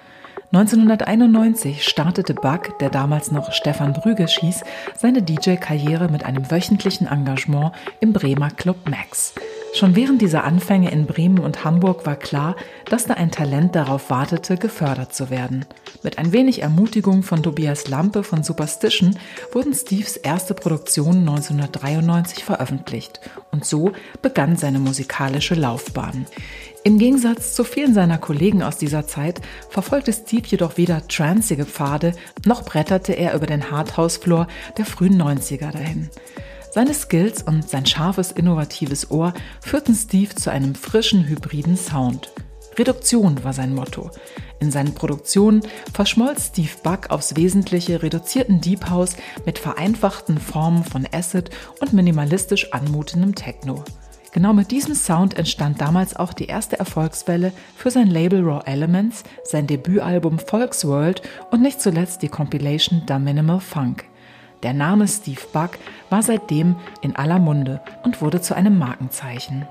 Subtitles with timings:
[0.53, 4.63] 1991 startete Buck, der damals noch Stefan Brügges hieß,
[4.97, 9.35] seine DJ-Karriere mit einem wöchentlichen Engagement im Bremer Club Max.
[9.75, 14.11] Schon während dieser Anfänge in Bremen und Hamburg war klar, dass da ein Talent darauf
[14.11, 15.67] wartete, gefördert zu werden.
[16.03, 19.17] Mit ein wenig Ermutigung von Tobias Lampe von Superstition
[19.53, 23.21] wurden Steves erste Produktionen 1993 veröffentlicht
[23.53, 26.27] und so begann seine musikalische Laufbahn.
[26.85, 32.13] Im Gegensatz zu vielen seiner Kollegen aus dieser Zeit verfolgte Steve jedoch weder tranzige Pfade,
[32.47, 34.47] noch bretterte er über den Hardhouse-Floor
[34.79, 36.09] der frühen 90er dahin.
[36.79, 42.33] Seine Skills und sein scharfes, innovatives Ohr führten Steve zu einem frischen, hybriden Sound.
[42.79, 44.13] Reduktion war sein Motto.
[44.61, 45.63] In seinen Produktionen
[45.93, 52.73] verschmolz Steve Buck aufs Wesentliche reduzierten Deep House mit vereinfachten Formen von Acid und minimalistisch
[52.73, 53.83] anmutendem Techno.
[54.31, 59.25] Genau mit diesem Sound entstand damals auch die erste Erfolgswelle für sein Label Raw Elements,
[59.43, 64.05] sein Debütalbum Volksworld und nicht zuletzt die Compilation Da Minimal Funk.
[64.63, 65.79] Der Name Steve Buck
[66.11, 69.67] war seitdem in aller Munde und wurde zu einem Markenzeichen.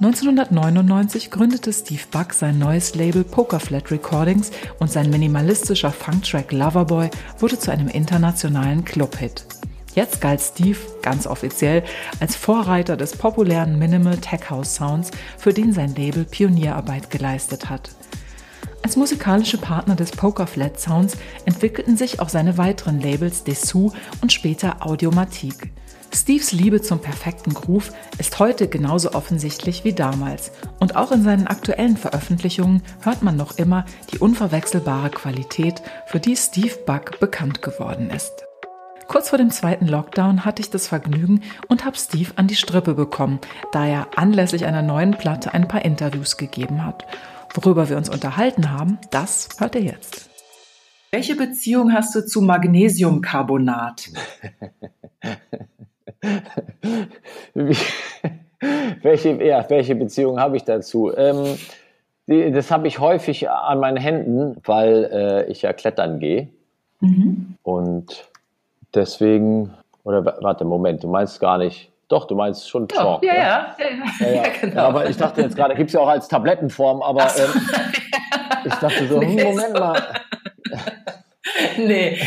[0.00, 4.50] 1999 gründete Steve Buck sein neues Label Pokerflat Recordings
[4.80, 9.46] und sein minimalistischer Funktrack Loverboy wurde zu einem internationalen Clubhit.
[9.94, 11.84] Jetzt galt Steve ganz offiziell
[12.18, 17.90] als Vorreiter des populären Minimal Tech House Sounds, für den sein Label Pionierarbeit geleistet hat.
[18.84, 24.30] Als musikalische Partner des Poker Flat Sounds entwickelten sich auch seine weiteren Labels Dessous und
[24.30, 25.72] später Audiomatik.
[26.14, 30.52] Steves Liebe zum perfekten Groove ist heute genauso offensichtlich wie damals.
[30.80, 36.36] Und auch in seinen aktuellen Veröffentlichungen hört man noch immer die unverwechselbare Qualität, für die
[36.36, 38.44] Steve Buck bekannt geworden ist.
[39.08, 42.92] Kurz vor dem zweiten Lockdown hatte ich das Vergnügen und habe Steve an die Strippe
[42.92, 43.38] bekommen,
[43.72, 47.06] da er anlässlich einer neuen Platte ein paar Interviews gegeben hat.
[47.54, 50.28] Worüber wir uns unterhalten haben, das hört ihr jetzt.
[51.12, 54.10] Welche Beziehung hast du zu Magnesiumcarbonat?
[59.02, 61.16] welche, ja, welche Beziehung habe ich dazu?
[61.16, 61.56] Ähm,
[62.26, 66.48] die, das habe ich häufig an meinen Händen, weil äh, ich ja klettern gehe.
[66.98, 67.54] Mhm.
[67.62, 68.28] Und
[68.94, 69.72] deswegen,
[70.02, 73.22] oder warte, Moment, du meinst gar nicht doch, du meinst schon Chalk.
[73.24, 74.82] Ja, ja, ja, ja, ja, genau.
[74.82, 77.42] Aber ich dachte jetzt gerade, gibt es ja auch als Tablettenform, aber so.
[77.42, 77.50] ähm,
[78.64, 80.02] ich dachte so, hm, Moment mal.
[81.78, 82.18] nee,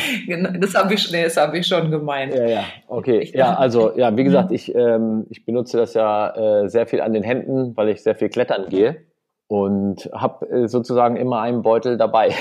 [0.60, 2.34] das habe ich, nee, hab ich schon gemeint.
[2.34, 3.30] Ja, ja, okay.
[3.34, 7.14] Ja, also, ja, wie gesagt, ich, ähm, ich benutze das ja äh, sehr viel an
[7.14, 9.06] den Händen, weil ich sehr viel klettern gehe
[9.48, 12.34] und habe äh, sozusagen immer einen Beutel dabei.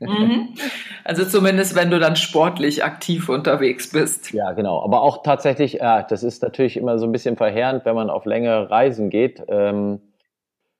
[0.00, 0.54] Mhm.
[1.02, 4.32] Also zumindest, wenn du dann sportlich aktiv unterwegs bist.
[4.32, 4.82] Ja, genau.
[4.82, 8.24] Aber auch tatsächlich, äh, das ist natürlich immer so ein bisschen verheerend, wenn man auf
[8.24, 9.42] längere Reisen geht.
[9.48, 10.00] Ähm,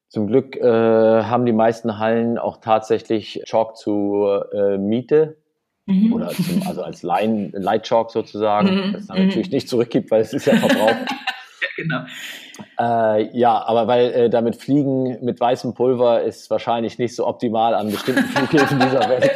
[0.08, 5.36] zum Glück äh, haben die meisten Hallen auch tatsächlich Chalk zu äh, Miete.
[5.86, 6.12] Mhm.
[6.12, 8.92] Oder zum, also als Line, Light Chalk sozusagen, mhm.
[8.92, 9.26] das dann mhm.
[9.26, 10.96] natürlich nicht zurückgibt, weil es ist ja verbraucht.
[11.90, 12.06] ja,
[12.76, 13.16] genau.
[13.16, 17.74] Äh, ja, aber weil äh, damit Fliegen mit weißem Pulver ist wahrscheinlich nicht so optimal
[17.74, 19.30] an bestimmten Flughäfen dieser Welt.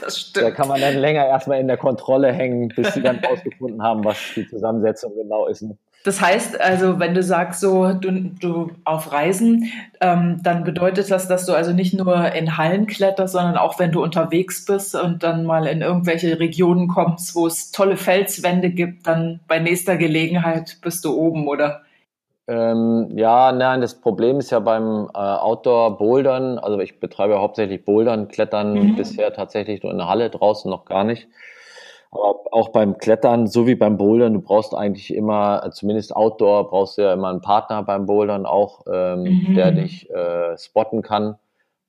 [0.00, 0.46] Das stimmt.
[0.46, 4.04] Da kann man dann länger erstmal in der Kontrolle hängen, bis sie dann rausgefunden haben,
[4.04, 5.64] was die Zusammensetzung genau ist.
[6.04, 8.10] Das heißt also, wenn du sagst, so du,
[8.40, 9.70] du auf Reisen,
[10.00, 13.92] ähm, dann bedeutet das, dass du also nicht nur in Hallen kletterst, sondern auch wenn
[13.92, 19.06] du unterwegs bist und dann mal in irgendwelche Regionen kommst, wo es tolle Felswände gibt,
[19.06, 21.82] dann bei nächster Gelegenheit bist du oben, oder?
[22.48, 28.26] Ähm, ja, nein, das Problem ist ja beim äh, Outdoor-Bouldern, also ich betreibe hauptsächlich Bouldern,
[28.26, 28.96] Klettern mhm.
[28.96, 31.28] bisher tatsächlich nur in der Halle, draußen noch gar nicht.
[32.12, 36.98] Aber auch beim Klettern, so wie beim Bouldern, du brauchst eigentlich immer, zumindest Outdoor, brauchst
[36.98, 39.54] du ja immer einen Partner beim Bouldern auch, ähm, mhm.
[39.54, 41.36] der dich äh, spotten kann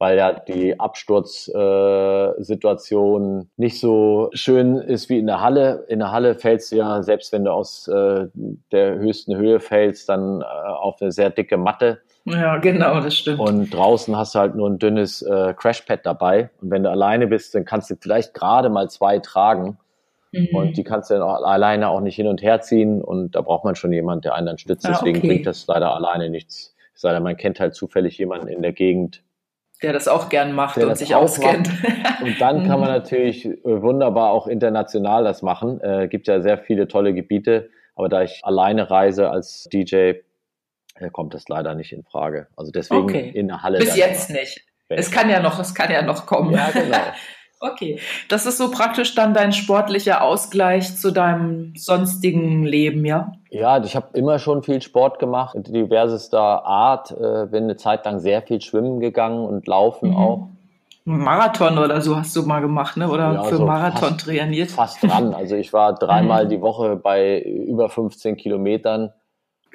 [0.03, 5.85] weil ja die Absturzsituation äh, nicht so schön ist wie in der Halle.
[5.87, 8.27] In der Halle fällst du ja, selbst wenn du aus äh,
[8.73, 12.01] der höchsten Höhe fällst, dann äh, auf eine sehr dicke Matte.
[12.25, 13.39] Ja, genau, das stimmt.
[13.39, 16.49] Und draußen hast du halt nur ein dünnes äh, Crashpad dabei.
[16.61, 19.77] Und wenn du alleine bist, dann kannst du vielleicht gerade mal zwei tragen.
[20.33, 20.55] Mhm.
[20.55, 23.01] Und die kannst du dann auch alleine auch nicht hin und her ziehen.
[23.01, 24.87] Und da braucht man schon jemanden, der einen dann stützt.
[24.87, 25.27] Deswegen okay.
[25.27, 26.75] bringt das leider alleine nichts.
[26.95, 29.23] Sei denn, man kennt halt zufällig jemanden in der Gegend,
[29.81, 31.69] der das auch gern macht und sich auskennt.
[32.23, 32.95] Und dann kann man mhm.
[32.95, 35.81] natürlich äh, wunderbar auch international das machen.
[35.81, 40.21] Äh, gibt ja sehr viele tolle Gebiete, aber da ich alleine reise als DJ, äh,
[41.11, 42.47] kommt das leider nicht in Frage.
[42.55, 43.29] Also deswegen okay.
[43.33, 43.79] in der Halle.
[43.79, 44.63] Bis jetzt nicht.
[44.87, 46.53] Es kann ja noch, es kann ja noch kommen.
[46.53, 46.97] Ja, genau.
[47.63, 53.31] Okay, das ist so praktisch dann dein sportlicher Ausgleich zu deinem sonstigen Leben, ja?
[53.51, 57.11] Ja, ich habe immer schon viel Sport gemacht, diversester Art.
[57.11, 60.17] Äh, bin eine Zeit lang sehr viel schwimmen gegangen und laufen mhm.
[60.17, 60.47] auch.
[61.05, 63.09] Marathon oder so hast du mal gemacht, ne?
[63.09, 64.71] Oder ja, für so Marathon fast, trainiert?
[64.71, 65.33] Fast dran.
[65.33, 66.49] Also ich war dreimal mhm.
[66.49, 69.13] die Woche bei über 15 Kilometern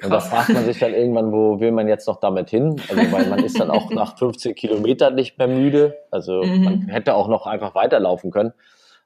[0.01, 2.81] und da fragt man sich dann irgendwann, wo will man jetzt noch damit hin?
[2.89, 5.97] Also, weil man ist dann auch nach 15 Kilometern nicht mehr müde.
[6.09, 6.63] Also, mhm.
[6.63, 8.53] man hätte auch noch einfach weiterlaufen können.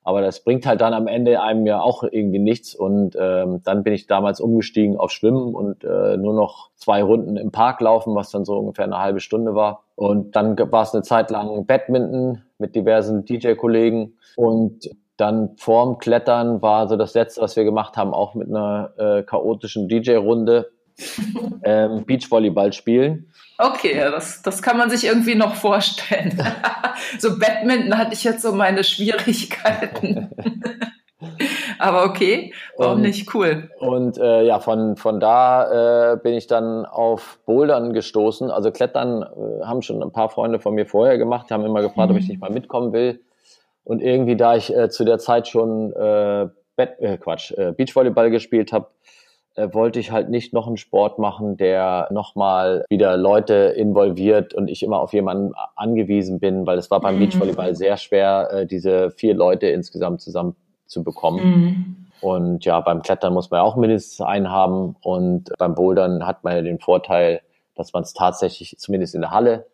[0.03, 2.75] Aber das bringt halt dann am Ende einem ja auch irgendwie nichts.
[2.75, 7.37] Und ähm, dann bin ich damals umgestiegen auf Schwimmen und äh, nur noch zwei Runden
[7.37, 9.83] im Park laufen, was dann so ungefähr eine halbe Stunde war.
[9.95, 14.17] Und dann war es eine Zeit lang Badminton mit diversen DJ-Kollegen.
[14.35, 18.91] Und dann vorm Klettern war so das Letzte, was wir gemacht haben, auch mit einer
[18.97, 20.69] äh, chaotischen DJ-Runde
[21.63, 23.27] ähm, Beachvolleyball spielen.
[23.57, 26.41] Okay, das, das kann man sich irgendwie noch vorstellen.
[27.19, 30.31] so Badminton hatte ich jetzt so meine Schwierigkeiten.
[31.79, 33.69] Aber okay, warum nicht cool?
[33.79, 38.51] Und äh, ja, von, von da äh, bin ich dann auf Bouldern gestoßen.
[38.51, 41.81] Also Klettern äh, haben schon ein paar Freunde von mir vorher gemacht, die haben immer
[41.81, 42.15] gefragt, mhm.
[42.15, 42.31] ob ich mhm.
[42.31, 43.21] nicht mal mitkommen will.
[43.83, 48.71] Und irgendwie, da ich äh, zu der Zeit schon äh, Bett, äh, Quatsch, Beachvolleyball gespielt
[48.71, 48.87] habe,
[49.55, 54.81] wollte ich halt nicht noch einen Sport machen, der nochmal wieder Leute involviert und ich
[54.83, 57.19] immer auf jemanden angewiesen bin, weil es war beim mhm.
[57.19, 60.55] Beachvolleyball sehr schwer, äh, diese vier Leute insgesamt zusammen
[60.87, 61.45] zu bekommen.
[61.45, 61.95] Mhm.
[62.21, 66.55] Und ja, beim Klettern muss man auch mindestens einen haben und beim Bouldern hat man
[66.55, 67.41] ja den Vorteil,
[67.75, 69.65] dass man es tatsächlich zumindest in der Halle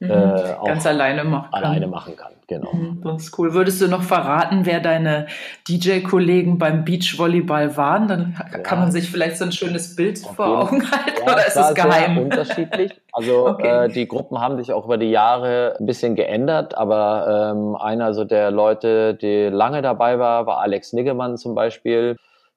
[0.00, 0.10] Mhm.
[0.10, 1.64] Äh, Ganz alleine machen kann.
[1.64, 2.72] Alleine machen kann, genau.
[2.72, 3.54] Mhm, das ist cool.
[3.54, 5.26] Würdest du noch verraten, wer deine
[5.68, 8.08] DJ-Kollegen beim Beachvolleyball waren?
[8.08, 8.58] Dann ja.
[8.58, 11.56] kann man sich vielleicht so ein schönes Bild Auf vor Augen halten ja, oder ist
[11.56, 12.18] es geheim?
[12.18, 13.00] unterschiedlich.
[13.12, 13.86] Also okay.
[13.86, 18.14] äh, die Gruppen haben sich auch über die Jahre ein bisschen geändert, aber ähm, einer
[18.14, 22.16] so der Leute, die lange dabei war, war Alex Niggemann zum Beispiel.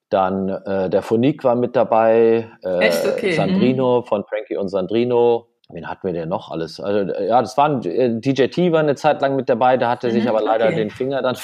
[0.09, 3.05] Dann äh, der Phonik war mit dabei, äh, Echt?
[3.05, 3.33] Okay.
[3.33, 4.05] Sandrino mhm.
[4.05, 6.79] von Frankie und Sandrino, Wen hatten wir denn noch alles?
[6.79, 9.89] Also, äh, ja, das waren, äh, DJ T war eine Zeit lang mit dabei, der
[9.89, 11.35] hatte sich mhm, aber leider den Finger dann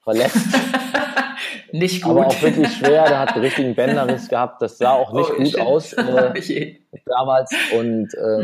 [0.00, 0.46] verletzt.
[1.72, 2.12] nicht gut.
[2.12, 5.36] Aber auch wirklich schwer, der hat einen richtigen Bänderriss gehabt, das sah auch nicht oh,
[5.36, 5.60] gut shit.
[5.60, 7.50] aus äh, damals.
[7.76, 8.42] Und ähm,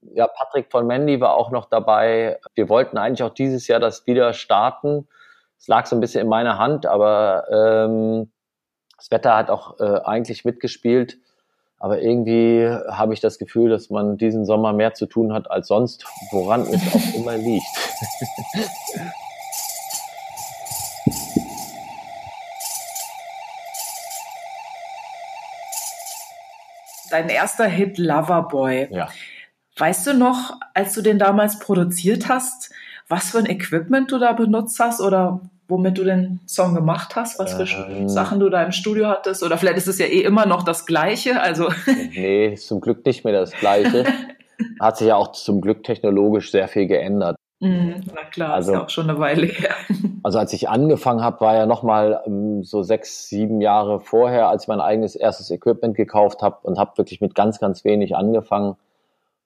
[0.00, 0.14] mhm.
[0.14, 2.38] ja, Patrick von Mandy war auch noch dabei.
[2.54, 5.06] Wir wollten eigentlich auch dieses Jahr das wieder starten.
[5.58, 8.30] Es lag so ein bisschen in meiner Hand, aber ähm,
[8.96, 11.18] das Wetter hat auch äh, eigentlich mitgespielt.
[11.86, 15.68] Aber irgendwie habe ich das Gefühl, dass man diesen Sommer mehr zu tun hat als
[15.68, 17.64] sonst, woran es auch immer liegt.
[27.08, 28.88] Dein erster Hit Loverboy.
[28.90, 29.08] Ja.
[29.76, 32.72] Weißt du noch, als du den damals produziert hast,
[33.06, 37.38] was für ein Equipment du da benutzt hast oder womit du den Song gemacht hast,
[37.38, 39.42] was für ähm, Sachen du da im Studio hattest.
[39.42, 41.40] Oder vielleicht ist es ja eh immer noch das Gleiche.
[41.40, 44.04] Also nee, ist zum Glück nicht mehr das Gleiche.
[44.80, 47.36] Hat sich ja auch zum Glück technologisch sehr viel geändert.
[47.60, 49.74] Mm, na klar, also, ist ja auch schon eine Weile her.
[50.22, 54.64] Also als ich angefangen habe, war ja nochmal ähm, so sechs, sieben Jahre vorher, als
[54.64, 58.74] ich mein eigenes erstes Equipment gekauft habe und habe wirklich mit ganz, ganz wenig angefangen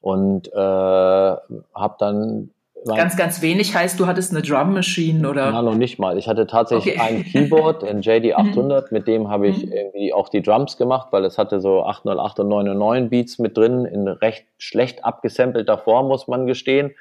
[0.00, 2.48] und äh, habe dann
[2.86, 5.50] Ganz, ganz wenig heißt, du hattest eine Drum Machine oder?
[5.50, 6.16] Na, noch nicht mal.
[6.16, 7.08] Ich hatte tatsächlich okay.
[7.08, 9.72] ein Keyboard, ein JD800, mit dem habe ich mhm.
[9.72, 13.84] irgendwie auch die Drums gemacht, weil es hatte so 808 und 909 Beats mit drin,
[13.84, 16.92] in recht schlecht abgesampelter Form, muss man gestehen.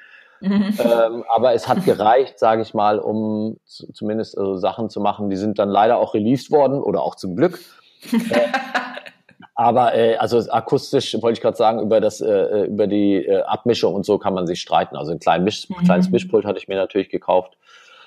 [0.41, 0.73] Mhm.
[0.79, 5.29] Ähm, aber es hat gereicht, sage ich mal, um zumindest also Sachen zu machen.
[5.29, 7.59] Die sind dann leider auch released worden oder auch zum Glück.
[8.11, 8.17] äh,
[9.59, 13.93] Aber äh, also akustisch wollte ich gerade sagen, über das, äh, über die äh, Abmischung
[13.93, 14.95] und so kann man sich streiten.
[14.95, 15.83] Also ein kleinen Misch, mhm.
[15.83, 17.57] kleines Mischpult hatte ich mir natürlich gekauft.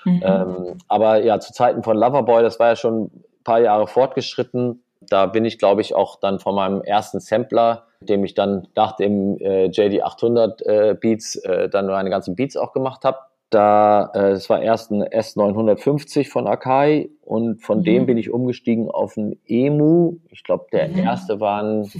[0.03, 0.23] Mhm.
[0.25, 4.83] Ähm, aber ja, zu Zeiten von Loverboy, das war ja schon ein paar Jahre fortgeschritten.
[5.01, 8.95] Da bin ich, glaube ich, auch dann von meinem ersten Sampler, dem ich dann nach
[8.95, 13.19] dem äh, JD 800 äh, Beats äh, dann meine ganzen Beats auch gemacht habe.
[13.53, 17.83] Da, äh, es war erst ein S950 von Akai und von mhm.
[17.83, 20.17] dem bin ich umgestiegen auf ein EMU.
[20.29, 20.97] Ich glaube, der mhm.
[20.97, 21.91] erste war ein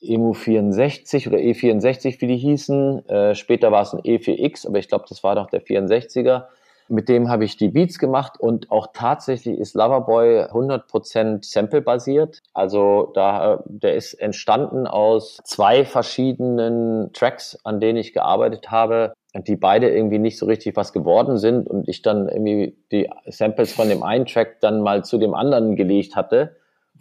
[0.00, 3.06] EMU 64 oder E64, wie die hießen.
[3.08, 6.44] Äh, später war es ein E4X, aber ich glaube, das war doch der 64er.
[6.88, 12.40] Mit dem habe ich die Beats gemacht und auch tatsächlich ist Loverboy 100% Sample-basiert.
[12.52, 19.56] Also da, der ist entstanden aus zwei verschiedenen Tracks, an denen ich gearbeitet habe, die
[19.56, 23.88] beide irgendwie nicht so richtig was geworden sind und ich dann irgendwie die Samples von
[23.88, 26.56] dem einen Track dann mal zu dem anderen gelegt hatte.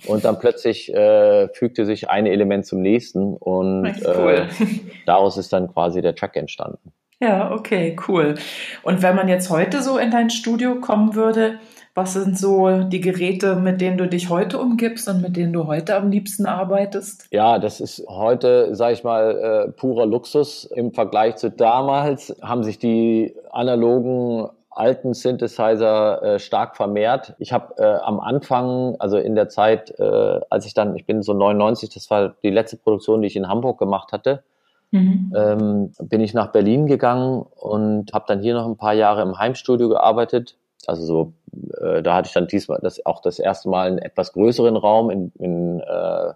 [0.08, 4.48] Und dann plötzlich äh, fügte sich ein Element zum nächsten und cool.
[4.48, 4.66] äh,
[5.06, 6.94] daraus ist dann quasi der Track entstanden.
[7.20, 8.36] Ja, okay, cool.
[8.84, 11.60] Und wenn man jetzt heute so in dein Studio kommen würde,
[12.00, 15.68] was sind so die Geräte, mit denen du dich heute umgibst und mit denen du
[15.68, 17.28] heute am liebsten arbeitest?
[17.32, 20.64] Ja, das ist heute, sage ich mal, äh, purer Luxus.
[20.64, 27.36] Im Vergleich zu damals haben sich die analogen alten Synthesizer äh, stark vermehrt.
[27.38, 31.22] Ich habe äh, am Anfang, also in der Zeit, äh, als ich dann, ich bin
[31.22, 34.44] so 99, das war die letzte Produktion, die ich in Hamburg gemacht hatte,
[34.92, 35.34] Mhm.
[35.36, 39.38] Ähm, bin ich nach Berlin gegangen und habe dann hier noch ein paar Jahre im
[39.38, 40.58] Heimstudio gearbeitet.
[40.88, 41.34] Also so,
[41.80, 45.10] äh, da hatte ich dann diesmal das auch das erste Mal einen etwas größeren Raum.
[45.10, 46.34] In, in äh,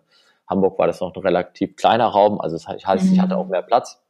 [0.48, 3.14] Hamburg war das noch ein relativ kleiner Raum, also das heißt, mhm.
[3.14, 4.02] ich hatte auch mehr Platz.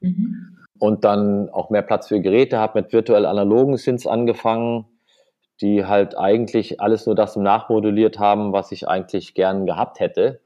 [0.00, 0.58] Mhm.
[0.78, 4.86] Und dann auch mehr Platz für Geräte, habe mit virtuell analogen Synths angefangen,
[5.60, 10.40] die halt eigentlich alles nur das nachmoduliert haben, was ich eigentlich gern gehabt hätte.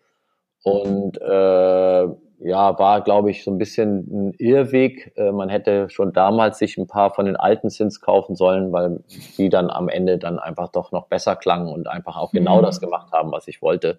[0.63, 2.07] Und äh,
[2.39, 5.13] ja, war, glaube ich, so ein bisschen ein Irrweg.
[5.17, 9.01] Äh, man hätte schon damals sich ein paar von den alten Sins kaufen sollen, weil
[9.39, 12.65] die dann am Ende dann einfach doch noch besser klangen und einfach auch genau mhm.
[12.65, 13.99] das gemacht haben, was ich wollte.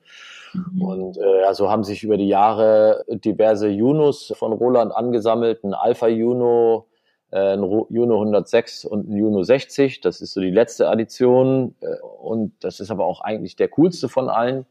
[0.53, 0.81] Mhm.
[0.81, 5.73] Und äh, ja, so haben sich über die Jahre diverse Junos von Roland angesammelt, ein
[5.73, 6.87] Alpha Juno,
[7.31, 10.01] äh, ein Juno 106 und ein Juno 60.
[10.01, 11.87] Das ist so die letzte Addition äh,
[12.21, 14.65] und das ist aber auch eigentlich der coolste von allen.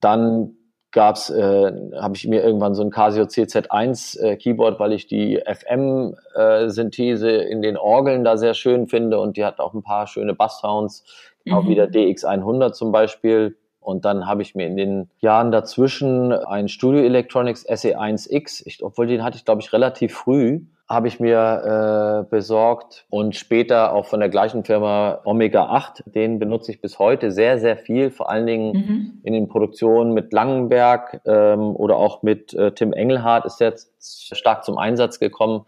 [0.00, 0.57] Dann
[0.90, 5.40] gab's, äh, habe ich mir irgendwann so ein Casio CZ1 äh, Keyboard, weil ich die
[5.44, 10.06] FM-Synthese äh, in den Orgeln da sehr schön finde und die hat auch ein paar
[10.06, 11.04] schöne Bass-Sounds,
[11.44, 11.54] mhm.
[11.54, 13.56] auch wieder DX100 zum Beispiel.
[13.80, 19.06] Und dann habe ich mir in den Jahren dazwischen ein Studio Electronics SE1X, ich, obwohl
[19.06, 24.06] den hatte ich glaube ich relativ früh, habe ich mir äh, besorgt und später auch
[24.06, 26.04] von der gleichen Firma Omega 8.
[26.06, 29.20] Den benutze ich bis heute sehr, sehr viel, vor allen Dingen mhm.
[29.22, 33.92] in den Produktionen mit Langenberg ähm, oder auch mit äh, Tim Engelhardt ist jetzt
[34.34, 35.66] stark zum Einsatz gekommen.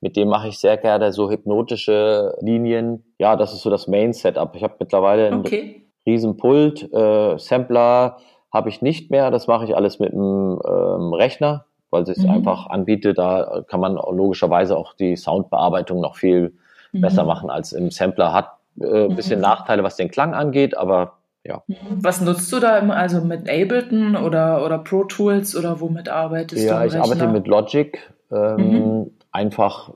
[0.00, 3.04] Mit dem mache ich sehr gerne so hypnotische Linien.
[3.18, 4.56] Ja, das ist so das Main-Setup.
[4.56, 5.86] Ich habe mittlerweile einen okay.
[6.06, 8.16] riesen Pult, äh, Sampler
[8.50, 9.30] habe ich nicht mehr.
[9.30, 12.30] Das mache ich alles mit einem ähm, Rechner weil es mhm.
[12.30, 13.18] einfach anbietet.
[13.18, 16.54] Da kann man logischerweise auch die Soundbearbeitung noch viel
[16.92, 17.02] mhm.
[17.02, 18.32] besser machen als im Sampler.
[18.32, 19.42] Hat äh, ein bisschen mhm.
[19.42, 21.62] Nachteile, was den Klang angeht, aber ja.
[21.66, 21.76] Mhm.
[22.00, 22.78] Was nutzt du da?
[22.88, 26.80] Also mit Ableton oder, oder Pro Tools oder womit arbeitest ja, du?
[26.80, 27.98] Ja, ich arbeite mit Logic.
[28.30, 29.10] Ähm, mhm.
[29.32, 29.90] Einfach,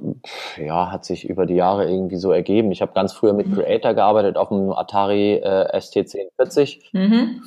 [0.57, 2.73] ja, hat sich über die Jahre irgendwie so ergeben.
[2.73, 3.55] Ich habe ganz früher mit mhm.
[3.55, 6.81] Creator gearbeitet auf dem Atari äh, ST1040.
[6.93, 7.43] Mhm.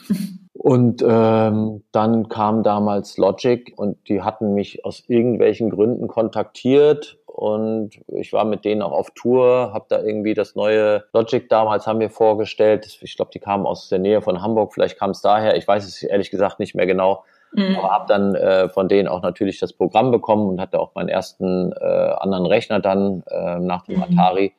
[0.53, 7.91] Und ähm, dann kam damals Logic und die hatten mich aus irgendwelchen Gründen kontaktiert und
[8.07, 12.01] ich war mit denen auch auf Tour, habe da irgendwie das neue Logic damals haben
[12.01, 12.85] wir vorgestellt.
[13.01, 15.87] Ich glaube, die kamen aus der Nähe von Hamburg, vielleicht kam es daher, ich weiß
[15.87, 17.23] es ehrlich gesagt nicht mehr genau.
[17.53, 17.75] Mhm.
[17.77, 21.09] Aber habe dann äh, von denen auch natürlich das Programm bekommen und hatte auch meinen
[21.09, 24.03] ersten äh, anderen Rechner dann äh, nach dem mhm.
[24.03, 24.53] Atari.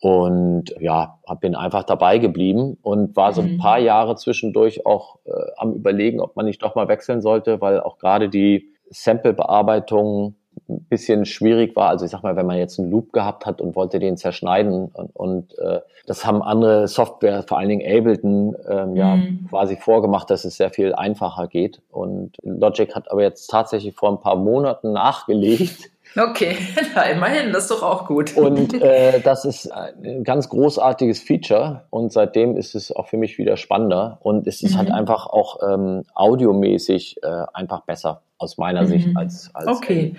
[0.00, 3.58] Und ja, hab bin einfach dabei geblieben und war so ein mhm.
[3.58, 7.80] paar Jahre zwischendurch auch äh, am überlegen, ob man nicht doch mal wechseln sollte, weil
[7.80, 10.36] auch gerade die Sample-Bearbeitung
[10.68, 11.88] ein bisschen schwierig war.
[11.88, 14.86] Also ich sag mal, wenn man jetzt einen Loop gehabt hat und wollte den zerschneiden
[14.92, 19.46] und, und äh, das haben andere Software, vor allen Dingen Ableton, ähm, ja mhm.
[19.48, 21.80] quasi vorgemacht, dass es sehr viel einfacher geht.
[21.90, 26.56] Und Logic hat aber jetzt tatsächlich vor ein paar Monaten nachgelegt Okay,
[26.94, 28.36] na, immerhin, das ist doch auch gut.
[28.36, 33.38] Und äh, das ist ein ganz großartiges Feature und seitdem ist es auch für mich
[33.38, 34.92] wieder spannender und es ist halt mhm.
[34.92, 38.86] halt einfach auch ähm, audiomäßig äh, einfach besser aus meiner mhm.
[38.86, 40.14] Sicht als, als Okay.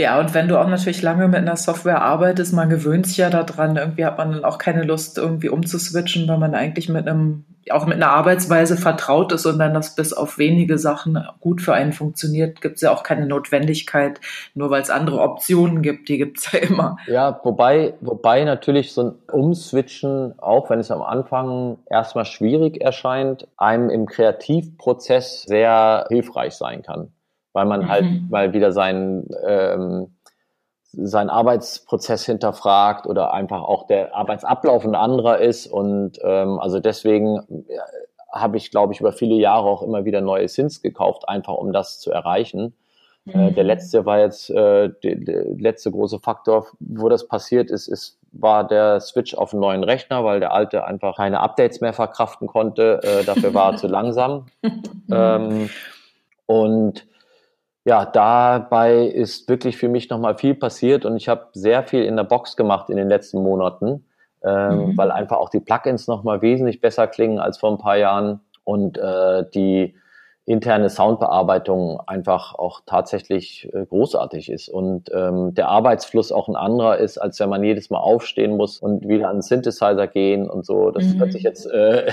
[0.00, 3.28] Ja, und wenn du auch natürlich lange mit einer Software arbeitest, man gewöhnt sich ja
[3.28, 7.44] daran, irgendwie hat man dann auch keine Lust, irgendwie umzuswitchen, weil man eigentlich mit einem,
[7.68, 11.74] auch mit einer Arbeitsweise vertraut ist und dann das bis auf wenige Sachen gut für
[11.74, 14.22] einen funktioniert, gibt es ja auch keine Notwendigkeit,
[14.54, 16.96] nur weil es andere Optionen gibt, die gibt es ja immer.
[17.06, 23.46] Ja, wobei, wobei natürlich so ein Umswitchen, auch wenn es am Anfang erstmal schwierig erscheint,
[23.58, 27.12] einem im Kreativprozess sehr hilfreich sein kann
[27.52, 28.08] weil man halt mhm.
[28.08, 30.14] halt mal wieder seinen, ähm,
[30.92, 35.66] seinen Arbeitsprozess hinterfragt oder einfach auch der Arbeitsablauf ein anderer ist.
[35.66, 37.78] Und ähm, also deswegen äh,
[38.32, 41.72] habe ich, glaube ich, über viele Jahre auch immer wieder neue Sins gekauft, einfach um
[41.72, 42.74] das zu erreichen.
[43.26, 43.48] Äh, mhm.
[43.48, 47.88] Äh, der letzte war jetzt äh, der, der letzte große Faktor, wo das passiert ist,
[47.88, 51.92] ist war der Switch auf einen neuen Rechner, weil der alte einfach keine Updates mehr
[51.92, 53.00] verkraften konnte.
[53.02, 54.46] Äh, dafür war er zu langsam.
[55.10, 55.68] ähm,
[56.46, 57.06] und
[57.84, 62.16] ja, dabei ist wirklich für mich nochmal viel passiert und ich habe sehr viel in
[62.16, 64.04] der Box gemacht in den letzten Monaten,
[64.44, 64.96] ähm, mhm.
[64.98, 68.98] weil einfach auch die Plugins nochmal wesentlich besser klingen als vor ein paar Jahren und
[68.98, 69.94] äh, die
[70.44, 76.98] interne Soundbearbeitung einfach auch tatsächlich äh, großartig ist und ähm, der Arbeitsfluss auch ein anderer
[76.98, 80.66] ist, als wenn man jedes Mal aufstehen muss und wieder an den Synthesizer gehen und
[80.66, 80.90] so.
[80.90, 81.20] Das mhm.
[81.20, 82.10] hört sich jetzt äh,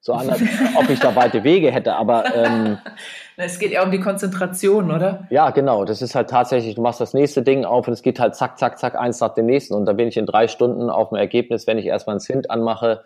[0.00, 0.42] so an, als
[0.76, 2.78] ob ich da weite Wege hätte, aber ähm,
[3.36, 5.26] es geht ja um die Konzentration, oder?
[5.30, 5.84] Ja, genau.
[5.84, 8.58] Das ist halt tatsächlich, du machst das nächste Ding auf und es geht halt zack,
[8.58, 9.74] zack, zack, eins nach dem nächsten.
[9.74, 12.50] Und dann bin ich in drei Stunden auf dem Ergebnis, wenn ich erstmal ein Synth
[12.50, 13.04] anmache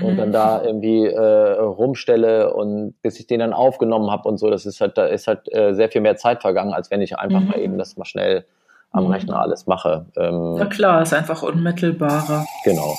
[0.00, 0.16] und mhm.
[0.16, 4.64] dann da irgendwie äh, rumstelle und bis ich den dann aufgenommen habe und so, das
[4.64, 7.40] ist halt, da ist halt äh, sehr viel mehr Zeit vergangen, als wenn ich einfach
[7.40, 7.48] mhm.
[7.48, 8.44] mal eben das mal schnell
[8.92, 9.12] am mhm.
[9.12, 10.06] Rechner alles mache.
[10.16, 12.46] Ähm, Na klar, ist einfach unmittelbarer.
[12.64, 12.94] Genau.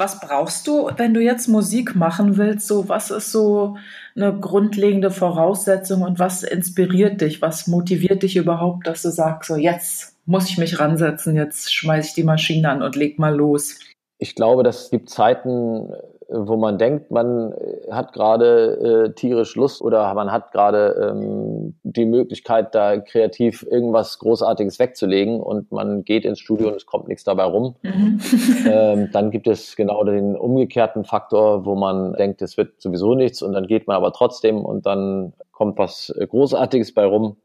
[0.00, 2.66] Was brauchst du, wenn du jetzt Musik machen willst?
[2.66, 3.76] So, was ist so
[4.16, 7.42] eine grundlegende Voraussetzung und was inspiriert dich?
[7.42, 12.08] Was motiviert dich überhaupt, dass du sagst, so jetzt muss ich mich ransetzen, jetzt schmeiße
[12.08, 13.78] ich die Maschine an und leg mal los?
[14.16, 15.92] Ich glaube, das gibt Zeiten,
[16.32, 21.74] wo man denkt, man äh, hat gerade äh, tierisch Lust oder man hat gerade ähm,
[21.82, 27.08] die Möglichkeit, da kreativ irgendwas Großartiges wegzulegen und man geht ins Studio und es kommt
[27.08, 27.74] nichts dabei rum.
[27.82, 28.20] Mhm.
[28.66, 33.42] ähm, dann gibt es genau den umgekehrten Faktor, wo man denkt, es wird sowieso nichts
[33.42, 37.36] und dann geht man aber trotzdem und dann kommt was äh, Großartiges bei rum.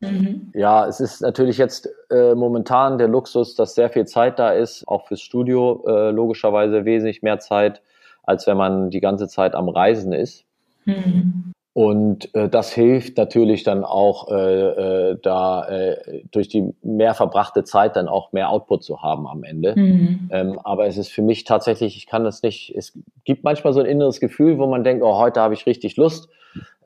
[0.00, 0.50] Mhm.
[0.54, 4.88] Ja, es ist natürlich jetzt äh, momentan der Luxus, dass sehr viel Zeit da ist,
[4.88, 7.82] auch fürs Studio äh, logischerweise wesentlich mehr Zeit
[8.30, 10.44] als wenn man die ganze Zeit am Reisen ist.
[10.84, 11.52] Mhm.
[11.72, 17.64] Und äh, das hilft natürlich dann auch, äh, äh, da äh, durch die mehr verbrachte
[17.64, 19.74] Zeit dann auch mehr Output zu haben am Ende.
[19.76, 20.28] Mhm.
[20.32, 23.80] Ähm, aber es ist für mich tatsächlich, ich kann das nicht, es gibt manchmal so
[23.80, 26.28] ein inneres Gefühl, wo man denkt, oh, heute habe ich richtig Lust.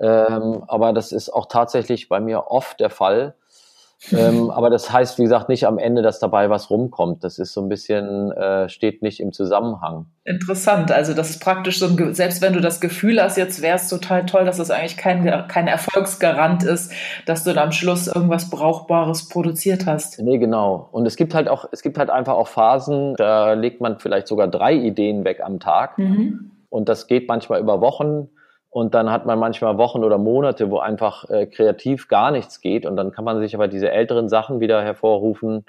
[0.00, 3.35] Ähm, aber das ist auch tatsächlich bei mir oft der Fall,
[4.12, 7.24] ähm, aber das heißt, wie gesagt, nicht am Ende, dass dabei was rumkommt.
[7.24, 10.07] Das ist so ein bisschen, äh, steht nicht im Zusammenhang.
[10.24, 10.92] Interessant.
[10.92, 13.88] Also das ist praktisch so ein, selbst wenn du das Gefühl hast, jetzt wäre es
[13.88, 16.92] total toll, dass es das eigentlich kein, kein Erfolgsgarant ist,
[17.26, 20.20] dass du da am Schluss irgendwas Brauchbares produziert hast.
[20.20, 20.88] Nee, genau.
[20.92, 24.26] Und es gibt halt auch, es gibt halt einfach auch Phasen, da legt man vielleicht
[24.26, 25.98] sogar drei Ideen weg am Tag.
[25.98, 26.50] Mhm.
[26.68, 28.28] Und das geht manchmal über Wochen.
[28.74, 32.87] Und dann hat man manchmal Wochen oder Monate, wo einfach äh, kreativ gar nichts geht.
[32.87, 35.64] Und dann kann man sich aber diese älteren Sachen wieder hervorrufen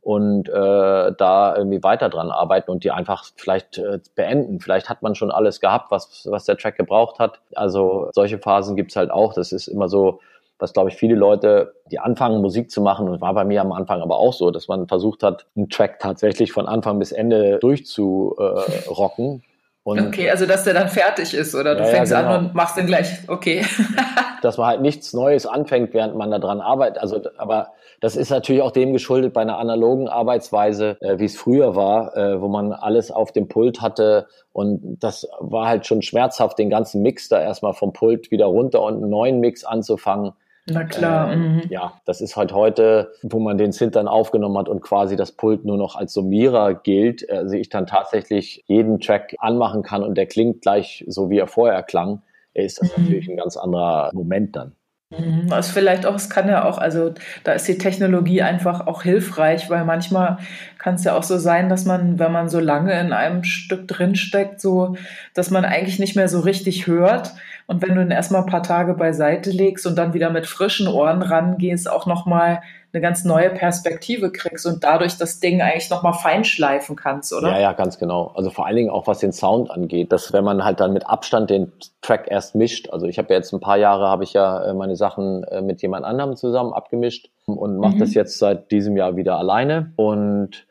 [0.00, 4.58] und äh, da irgendwie weiter dran arbeiten und die einfach vielleicht äh, beenden.
[4.60, 7.42] Vielleicht hat man schon alles gehabt, was, was der Track gebraucht hat.
[7.54, 9.34] Also solche Phasen gibt's halt auch.
[9.34, 10.20] Das ist immer so,
[10.58, 13.72] was glaube ich viele Leute, die anfangen Musik zu machen, und war bei mir am
[13.72, 17.58] Anfang aber auch so, dass man versucht hat, einen Track tatsächlich von Anfang bis Ende
[17.58, 19.42] durchzurocken.
[19.86, 22.34] Und okay, also dass der dann fertig ist oder du ja, fängst ja, genau.
[22.34, 23.20] an und machst den gleich.
[23.28, 23.64] Okay.
[24.42, 27.00] dass man halt nichts Neues anfängt, während man da dran arbeitet.
[27.00, 31.36] Also, aber das ist natürlich auch dem geschuldet bei einer analogen Arbeitsweise, äh, wie es
[31.36, 36.02] früher war, äh, wo man alles auf dem Pult hatte und das war halt schon
[36.02, 40.32] schmerzhaft, den ganzen Mix da erstmal vom Pult wieder runter und einen neuen Mix anzufangen.
[40.68, 41.32] Na klar.
[41.32, 41.62] Äh, mhm.
[41.70, 45.32] Ja, das ist halt heute, wo man den Synth dann aufgenommen hat und quasi das
[45.32, 50.16] Pult nur noch als Summierer gilt, also ich dann tatsächlich jeden Track anmachen kann und
[50.16, 52.22] der klingt gleich so, wie er vorher klang,
[52.54, 53.04] ist das mhm.
[53.04, 54.72] natürlich ein ganz anderer Moment dann.
[55.10, 59.04] Mhm, also vielleicht auch, es kann ja auch, also da ist die Technologie einfach auch
[59.04, 60.38] hilfreich, weil manchmal
[60.78, 63.86] kann es ja auch so sein, dass man, wenn man so lange in einem Stück
[63.86, 64.96] drinsteckt, so,
[65.32, 67.34] dass man eigentlich nicht mehr so richtig hört.
[67.66, 70.86] Und wenn du ihn erstmal ein paar Tage beiseite legst und dann wieder mit frischen
[70.86, 76.12] Ohren rangehst, auch nochmal eine ganz neue Perspektive kriegst und dadurch das Ding eigentlich nochmal
[76.12, 77.50] feinschleifen kannst, oder?
[77.50, 78.32] Ja, ja, ganz genau.
[78.34, 81.06] Also vor allen Dingen auch was den Sound angeht, dass wenn man halt dann mit
[81.06, 84.32] Abstand den Track erst mischt, also ich habe ja jetzt ein paar Jahre, habe ich
[84.32, 88.00] ja äh, meine Sachen äh, mit jemand anderem zusammen abgemischt und mache mhm.
[88.00, 90.66] das jetzt seit diesem Jahr wieder alleine und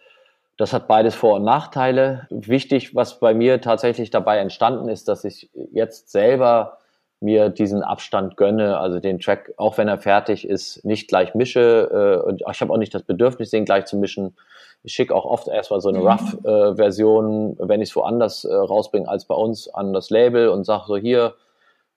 [0.57, 2.27] das hat beides Vor- und Nachteile.
[2.29, 6.77] Wichtig, was bei mir tatsächlich dabei entstanden ist, dass ich jetzt selber
[7.25, 12.21] mir diesen Abstand gönne, also den Track, auch wenn er fertig ist, nicht gleich mische.
[12.23, 14.37] Äh, und ich habe auch nicht das Bedürfnis, den gleich zu mischen.
[14.83, 16.07] Ich schicke auch oft erstmal so eine mhm.
[16.07, 20.83] Rough-Version, wenn ich es woanders äh, rausbringe als bei uns, an das Label und sage
[20.87, 21.33] so hier,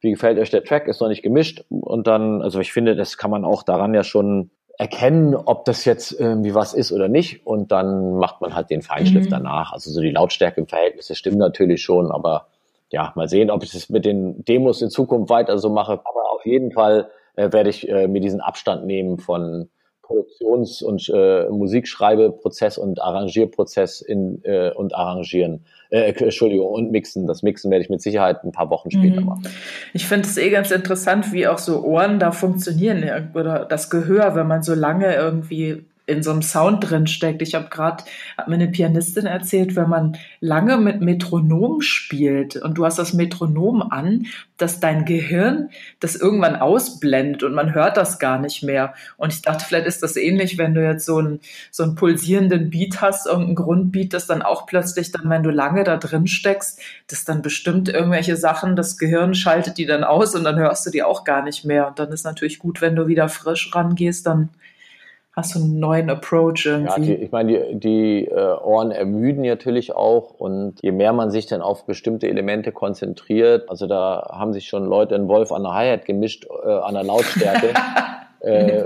[0.00, 1.64] wie gefällt euch der Track, ist noch nicht gemischt.
[1.68, 5.84] Und dann, also ich finde, das kann man auch daran ja schon erkennen, ob das
[5.84, 7.44] jetzt irgendwie was ist oder nicht.
[7.44, 9.30] Und dann macht man halt den Feinschliff mhm.
[9.30, 9.72] danach.
[9.72, 12.46] Also so die Lautstärke im Verhältnis, das stimmt natürlich schon, aber
[12.90, 15.92] ja, mal sehen, ob ich das mit den Demos in Zukunft weiter so mache.
[15.92, 19.68] Aber auf jeden Fall äh, werde ich äh, mir diesen Abstand nehmen von
[20.02, 25.66] Produktions- und äh, Musikschreibeprozess und Arrangierprozess in, äh, und Arrangieren.
[25.90, 27.26] Äh, Entschuldigung, und Mixen.
[27.26, 29.26] Das Mixen werde ich mit Sicherheit ein paar Wochen später mhm.
[29.26, 29.48] machen.
[29.92, 34.34] Ich finde es eh ganz interessant, wie auch so Ohren da funktionieren oder das Gehör,
[34.34, 37.42] wenn man so lange irgendwie in so einem Sound drin steckt.
[37.42, 38.02] Ich habe gerade,
[38.38, 43.12] hat mir eine Pianistin erzählt, wenn man lange mit Metronom spielt und du hast das
[43.12, 45.68] Metronom an, dass dein Gehirn
[46.00, 48.94] das irgendwann ausblendet und man hört das gar nicht mehr.
[49.18, 51.40] Und ich dachte, vielleicht ist das ähnlich, wenn du jetzt so einen,
[51.70, 55.84] so einen pulsierenden Beat hast, irgendein Grundbeat, das dann auch plötzlich dann, wenn du lange
[55.84, 60.44] da drin steckst, das dann bestimmt irgendwelche Sachen, das Gehirn schaltet die dann aus und
[60.44, 61.88] dann hörst du die auch gar nicht mehr.
[61.88, 64.48] Und dann ist natürlich gut, wenn du wieder frisch rangehst, dann
[65.38, 66.90] hast du einen neuen Approach irgendwie.
[66.90, 71.30] Ja, die, ich meine, die, die äh, Ohren ermüden natürlich auch und je mehr man
[71.30, 75.62] sich dann auf bestimmte Elemente konzentriert, also da haben sich schon Leute einen Wolf an
[75.62, 77.72] der Hi-Hat gemischt, äh, an der Lautstärke.
[78.40, 78.84] äh,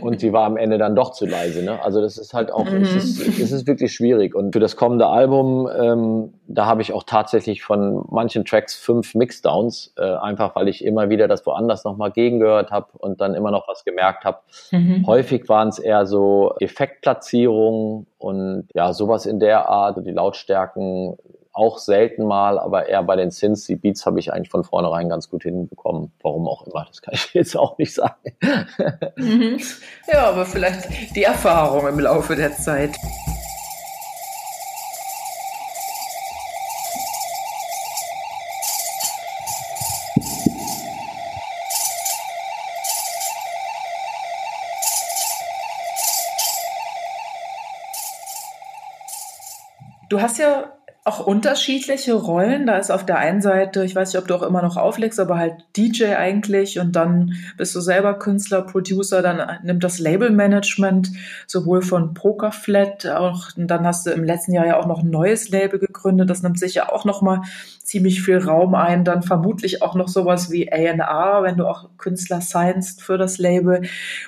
[0.00, 1.62] und sie war am Ende dann doch zu leise.
[1.62, 1.82] Ne?
[1.82, 2.82] Also das ist halt auch, mhm.
[2.82, 4.34] es, ist, es ist wirklich schwierig.
[4.34, 9.14] Und für das kommende Album, ähm, da habe ich auch tatsächlich von manchen Tracks fünf
[9.14, 13.50] Mixdowns, äh, einfach weil ich immer wieder das woanders nochmal gegengehört habe und dann immer
[13.50, 14.38] noch was gemerkt habe.
[14.70, 15.06] Mhm.
[15.06, 21.16] Häufig waren es eher so Effektplatzierungen und ja, sowas in der Art, die Lautstärken
[21.54, 25.08] auch selten mal, aber eher bei den Synths, die Beats habe ich eigentlich von vornherein
[25.08, 26.12] ganz gut hinbekommen.
[26.20, 28.36] Warum auch immer, das kann ich jetzt auch nicht sagen.
[29.16, 29.60] Mhm.
[30.12, 32.96] Ja, aber vielleicht die Erfahrung im Laufe der Zeit.
[50.10, 50.72] Du hast ja
[51.06, 52.66] auch unterschiedliche Rollen.
[52.66, 55.20] Da ist auf der einen Seite, ich weiß nicht, ob du auch immer noch auflegst,
[55.20, 61.10] aber halt DJ eigentlich und dann bist du selber Künstler, Producer, dann nimmt das Labelmanagement
[61.46, 65.50] sowohl von Pokerflat auch, dann hast du im letzten Jahr ja auch noch ein neues
[65.50, 66.30] Label gegründet.
[66.30, 67.42] Das nimmt sicher auch nochmal
[67.84, 69.04] ziemlich viel Raum ein.
[69.04, 73.82] Dann vermutlich auch noch sowas wie A&R, wenn du auch Künstler signst für das Label.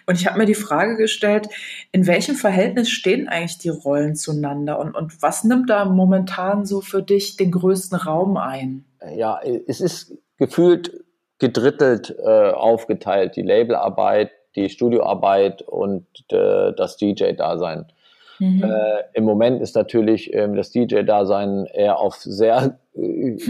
[0.06, 1.48] Und ich habe mir die Frage gestellt,
[1.90, 6.80] in welchem Verhältnis stehen eigentlich die Rollen zueinander und, und was nimmt da momentan so
[6.80, 8.84] für dich den größten Raum ein?
[9.14, 11.04] Ja, es ist gefühlt
[11.38, 17.86] gedrittelt äh, aufgeteilt, die Labelarbeit, die Studioarbeit und äh, das DJ-Dasein.
[18.38, 18.62] Mhm.
[18.62, 22.78] Äh, Im Moment ist natürlich ähm, das DJ-Dasein eher auf sehr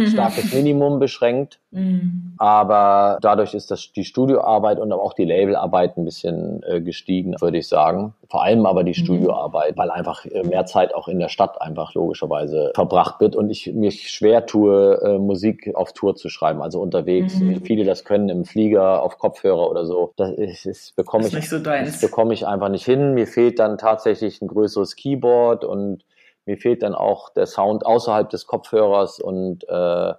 [0.09, 1.61] starkes Minimum beschränkt.
[1.71, 2.35] Mhm.
[2.39, 7.59] Aber dadurch ist das die Studioarbeit und auch die Labelarbeit ein bisschen äh, gestiegen, würde
[7.59, 8.15] ich sagen.
[8.29, 9.05] Vor allem aber die mhm.
[9.05, 13.51] Studioarbeit, weil einfach äh, mehr Zeit auch in der Stadt einfach logischerweise verbracht wird und
[13.51, 17.39] ich mich schwer tue, äh, Musik auf Tour zu schreiben, also unterwegs.
[17.39, 17.63] Mhm.
[17.63, 20.13] Viele das können im Flieger, auf Kopfhörer oder so.
[20.17, 23.15] Das, ist, das bekomme ich, so das bekomme ich einfach nicht hin.
[23.15, 26.05] Mir fehlt dann tatsächlich ein größeres Keyboard und
[26.47, 30.15] mir fehlt dann auch der Sound außerhalb des Kopfhörers und äh,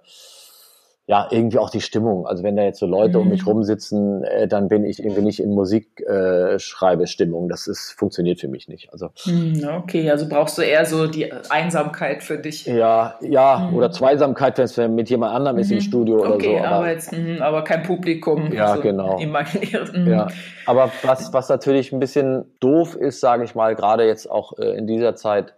[1.08, 2.26] ja, irgendwie auch die Stimmung.
[2.26, 3.22] Also wenn da jetzt so Leute mhm.
[3.22, 3.52] um mich mhm.
[3.52, 7.46] rumsitzen, äh, dann bin ich irgendwie nicht in Musikschreibestimmung.
[7.46, 8.92] Äh, das ist, funktioniert für mich nicht.
[8.92, 12.66] Also mhm, okay, also brauchst du eher so die Einsamkeit für dich.
[12.66, 13.76] Ja, ja, mhm.
[13.76, 15.82] oder Zweisamkeit, wenn es mit jemand anderem ist im mhm.
[15.82, 16.64] Studio oder okay, so.
[16.66, 18.52] Aber, aber, jetzt, aber kein Publikum.
[18.52, 19.18] Ja, so genau.
[19.18, 20.26] Ja.
[20.66, 24.76] Aber was, was natürlich ein bisschen doof ist, sage ich mal, gerade jetzt auch äh,
[24.76, 25.54] in dieser Zeit,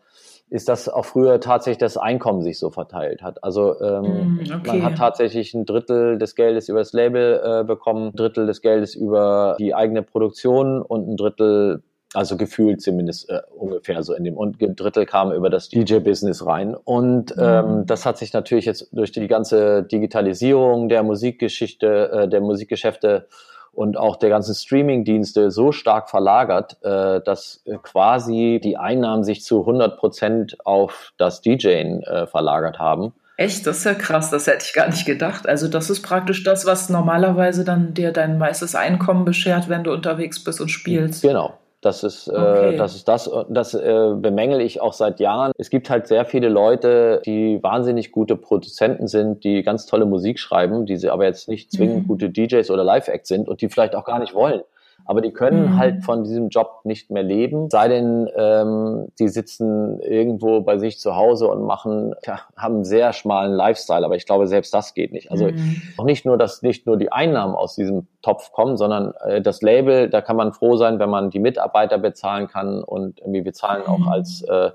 [0.51, 3.43] ist, dass auch früher tatsächlich das Einkommen sich so verteilt hat.
[3.43, 4.61] Also ähm, mm, okay.
[4.67, 8.61] man hat tatsächlich ein Drittel des Geldes über das Label äh, bekommen, ein Drittel des
[8.61, 11.83] Geldes über die eigene Produktion und ein Drittel
[12.13, 16.45] also gefühlt zumindest äh, ungefähr so in dem und ein Drittel kam über das DJ-Business
[16.45, 16.75] rein.
[16.75, 17.43] Und mhm.
[17.43, 23.29] ähm, das hat sich natürlich jetzt durch die ganze Digitalisierung der Musikgeschichte, äh, der Musikgeschäfte
[23.73, 29.61] und auch der ganzen Streaming-Dienste so stark verlagert, äh, dass quasi die Einnahmen sich zu
[29.61, 33.13] 100 Prozent auf das DJing äh, verlagert haben.
[33.37, 35.49] Echt, das ist ja krass, das hätte ich gar nicht gedacht.
[35.49, 39.93] Also das ist praktisch das, was normalerweise dann dir dein meistes Einkommen beschert, wenn du
[39.93, 41.23] unterwegs bist und spielst.
[41.23, 41.55] Genau.
[41.81, 42.75] Das ist, äh, okay.
[42.75, 45.53] äh, das ist das, das äh, bemängel ich auch seit Jahren.
[45.57, 50.39] Es gibt halt sehr viele Leute, die wahnsinnig gute Produzenten sind, die ganz tolle Musik
[50.39, 52.09] schreiben, die sie aber jetzt nicht zwingend mhm.
[52.09, 54.61] gute DJs oder Live-Acts sind und die vielleicht auch gar nicht wollen
[55.05, 55.79] aber die können mhm.
[55.79, 57.71] halt von diesem Job nicht mehr leben.
[57.71, 62.85] Sei denn, ähm, die sitzen irgendwo bei sich zu Hause und machen, ja, haben einen
[62.85, 65.31] sehr schmalen Lifestyle, aber ich glaube, selbst das geht nicht.
[65.31, 65.83] Also mhm.
[65.97, 69.63] auch nicht nur, dass nicht nur die Einnahmen aus diesem Topf kommen, sondern äh, das
[69.63, 73.53] Label, da kann man froh sein, wenn man die Mitarbeiter bezahlen kann und irgendwie wir
[73.53, 74.09] zahlen auch mhm.
[74.09, 74.71] als äh,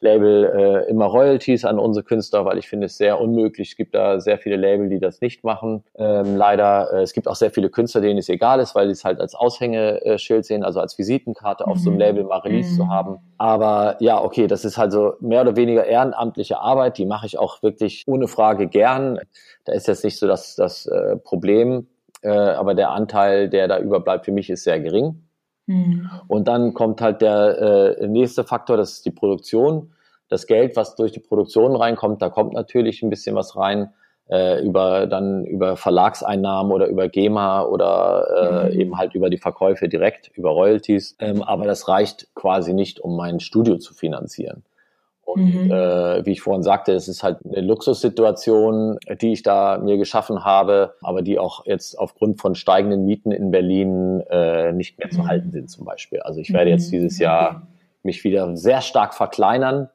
[0.00, 3.70] Label äh, immer Royalties an unsere Künstler, weil ich finde es sehr unmöglich.
[3.70, 5.84] Es gibt da sehr viele Label, die das nicht machen.
[5.96, 8.92] Ähm, leider, äh, es gibt auch sehr viele Künstler, denen es egal ist, weil sie
[8.92, 11.72] es halt als Aushängeschild sehen, also als Visitenkarte mhm.
[11.72, 12.00] auf so einem mhm.
[12.00, 12.76] Label mal Release mhm.
[12.76, 13.18] zu haben.
[13.38, 17.38] Aber ja, okay, das ist halt so mehr oder weniger ehrenamtliche Arbeit, die mache ich
[17.38, 19.18] auch wirklich ohne Frage gern.
[19.64, 21.86] Da ist jetzt nicht so das, das äh, Problem,
[22.22, 25.25] äh, aber der Anteil, der da überbleibt für mich, ist sehr gering.
[25.66, 26.10] Mhm.
[26.28, 29.92] Und dann kommt halt der äh, nächste Faktor, das ist die Produktion.
[30.28, 33.90] Das Geld, was durch die Produktion reinkommt, da kommt natürlich ein bisschen was rein
[34.28, 38.80] äh, über dann über Verlagseinnahmen oder über GEMA oder äh, mhm.
[38.80, 41.16] eben halt über die Verkäufe direkt über Royalties.
[41.20, 44.64] Ähm, aber das reicht quasi nicht, um mein Studio zu finanzieren.
[45.36, 45.70] Und mhm.
[45.70, 50.46] äh, wie ich vorhin sagte, es ist halt eine Luxussituation, die ich da mir geschaffen
[50.46, 55.14] habe, aber die auch jetzt aufgrund von steigenden Mieten in Berlin äh, nicht mehr mhm.
[55.14, 56.20] zu halten sind zum Beispiel.
[56.20, 56.96] Also ich werde jetzt mhm.
[56.96, 57.66] dieses Jahr
[58.02, 59.90] mich wieder sehr stark verkleinern.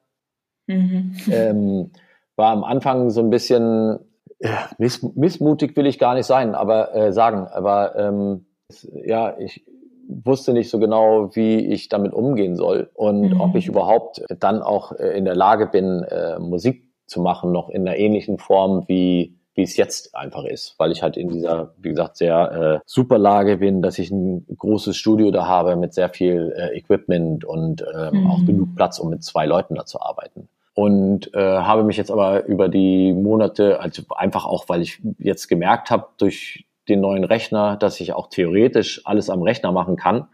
[0.68, 1.16] Mhm.
[1.32, 1.92] Ähm,
[2.36, 3.98] war am Anfang so ein bisschen
[4.40, 8.46] ja, miss missmutig will ich gar nicht sein, aber äh, sagen, aber ähm,
[8.94, 9.66] ja, ich,
[10.08, 13.42] wusste nicht so genau, wie ich damit umgehen soll und mhm.
[13.42, 17.70] ob ich überhaupt dann auch äh, in der Lage bin, äh, Musik zu machen, noch
[17.70, 21.74] in einer ähnlichen Form wie wie es jetzt einfach ist, weil ich halt in dieser,
[21.78, 25.94] wie gesagt, sehr äh, super Lage bin, dass ich ein großes Studio da habe mit
[25.94, 28.32] sehr viel äh, Equipment und ähm, mhm.
[28.32, 30.48] auch genug Platz, um mit zwei Leuten da zu arbeiten.
[30.74, 35.50] Und äh, habe mich jetzt aber über die Monate, also einfach auch, weil ich jetzt
[35.50, 40.28] gemerkt habe, durch den neuen Rechner, dass ich auch theoretisch alles am Rechner machen kann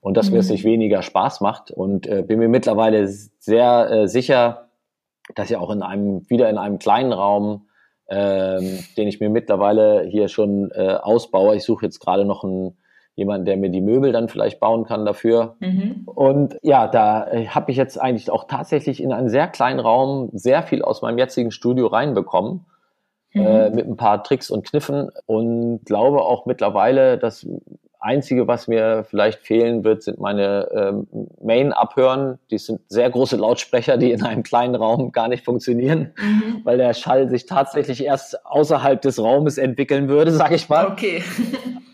[0.00, 0.34] und dass mhm.
[0.34, 4.68] mir es nicht weniger Spaß macht und äh, bin mir mittlerweile sehr äh, sicher,
[5.34, 7.68] dass ich auch in einem wieder in einem kleinen Raum,
[8.08, 11.56] ähm, den ich mir mittlerweile hier schon äh, ausbaue.
[11.56, 12.76] Ich suche jetzt gerade noch einen
[13.16, 15.56] jemanden, der mir die Möbel dann vielleicht bauen kann dafür.
[15.60, 16.02] Mhm.
[16.04, 20.30] Und ja, da äh, habe ich jetzt eigentlich auch tatsächlich in einen sehr kleinen Raum
[20.32, 22.66] sehr viel aus meinem jetzigen Studio reinbekommen
[23.34, 23.74] äh, mhm.
[23.74, 27.46] mit ein paar Tricks und Kniffen und glaube auch mittlerweile, das
[28.04, 31.06] Einzige, was mir vielleicht fehlen wird, sind meine ähm,
[31.42, 32.38] Main-Abhören.
[32.50, 36.60] Die sind sehr große Lautsprecher, die in einem kleinen Raum gar nicht funktionieren, mhm.
[36.64, 40.86] weil der Schall sich tatsächlich erst außerhalb des Raumes entwickeln würde, sag ich mal.
[40.86, 41.22] Okay.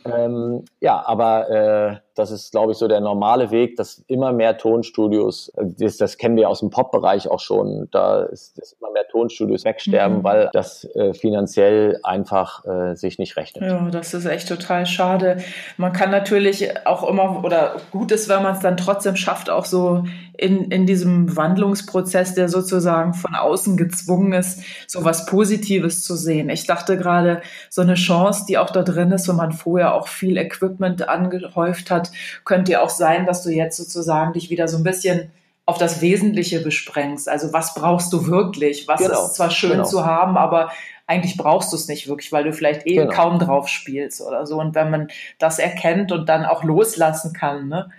[0.03, 4.57] Ähm, ja, aber äh, das ist, glaube ich, so der normale Weg, dass immer mehr
[4.57, 8.93] Tonstudios, äh, das, das kennen wir aus dem Pop-Bereich auch schon, da ist, dass immer
[8.93, 10.25] mehr Tonstudios wegsterben, mhm.
[10.25, 13.65] weil das äh, finanziell einfach äh, sich nicht rechnet.
[13.65, 15.39] Ja, das ist echt total schade.
[15.77, 19.65] Man kann natürlich auch immer, oder gut ist, wenn man es dann trotzdem schafft, auch
[19.65, 20.05] so
[20.41, 26.49] in, in diesem Wandlungsprozess, der sozusagen von außen gezwungen ist, so was Positives zu sehen.
[26.49, 30.09] Ich dachte gerade, so eine Chance, die auch da drin ist, wenn man vorher auch
[30.09, 32.10] viel Equipment angehäuft hat,
[32.45, 35.31] könnte ja auch sein, dass du jetzt sozusagen dich wieder so ein bisschen
[35.67, 37.29] auf das Wesentliche besprengst.
[37.29, 38.89] Also was brauchst du wirklich?
[38.89, 39.85] Was genau, ist zwar schön genau.
[39.85, 40.71] zu haben, aber
[41.07, 43.13] eigentlich brauchst du es nicht wirklich, weil du vielleicht eh genau.
[43.13, 44.61] kaum drauf spielst oder so.
[44.61, 47.91] Und wenn man das erkennt und dann auch loslassen kann, ne,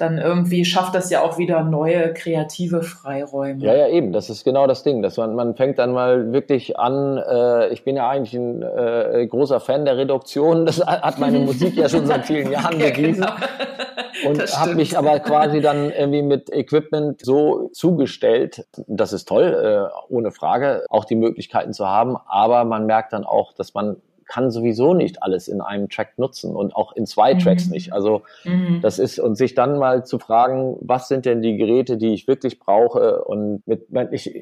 [0.00, 3.62] dann irgendwie schafft das ja auch wieder neue kreative Freiräume.
[3.62, 4.12] Ja, ja, eben.
[4.12, 5.02] Das ist genau das Ding.
[5.02, 7.18] Dass man, man fängt dann mal wirklich an.
[7.18, 10.66] Äh, ich bin ja eigentlich ein äh, großer Fan der Reduktion.
[10.66, 13.26] Das hat meine Musik ja schon seit vielen Jahren ja, bewiesen.
[13.26, 14.30] Genau.
[14.30, 18.66] Und habe mich aber quasi dann irgendwie mit Equipment so zugestellt.
[18.86, 19.44] Das ist toll,
[19.90, 22.16] äh, ohne Frage, auch die Möglichkeiten zu haben.
[22.26, 23.96] Aber man merkt dann auch, dass man
[24.30, 27.40] kann sowieso nicht alles in einem Track nutzen und auch in zwei mhm.
[27.40, 27.92] Tracks nicht.
[27.92, 28.78] Also mhm.
[28.80, 32.28] das ist, und sich dann mal zu fragen, was sind denn die Geräte, die ich
[32.28, 34.32] wirklich brauche und mit, ich,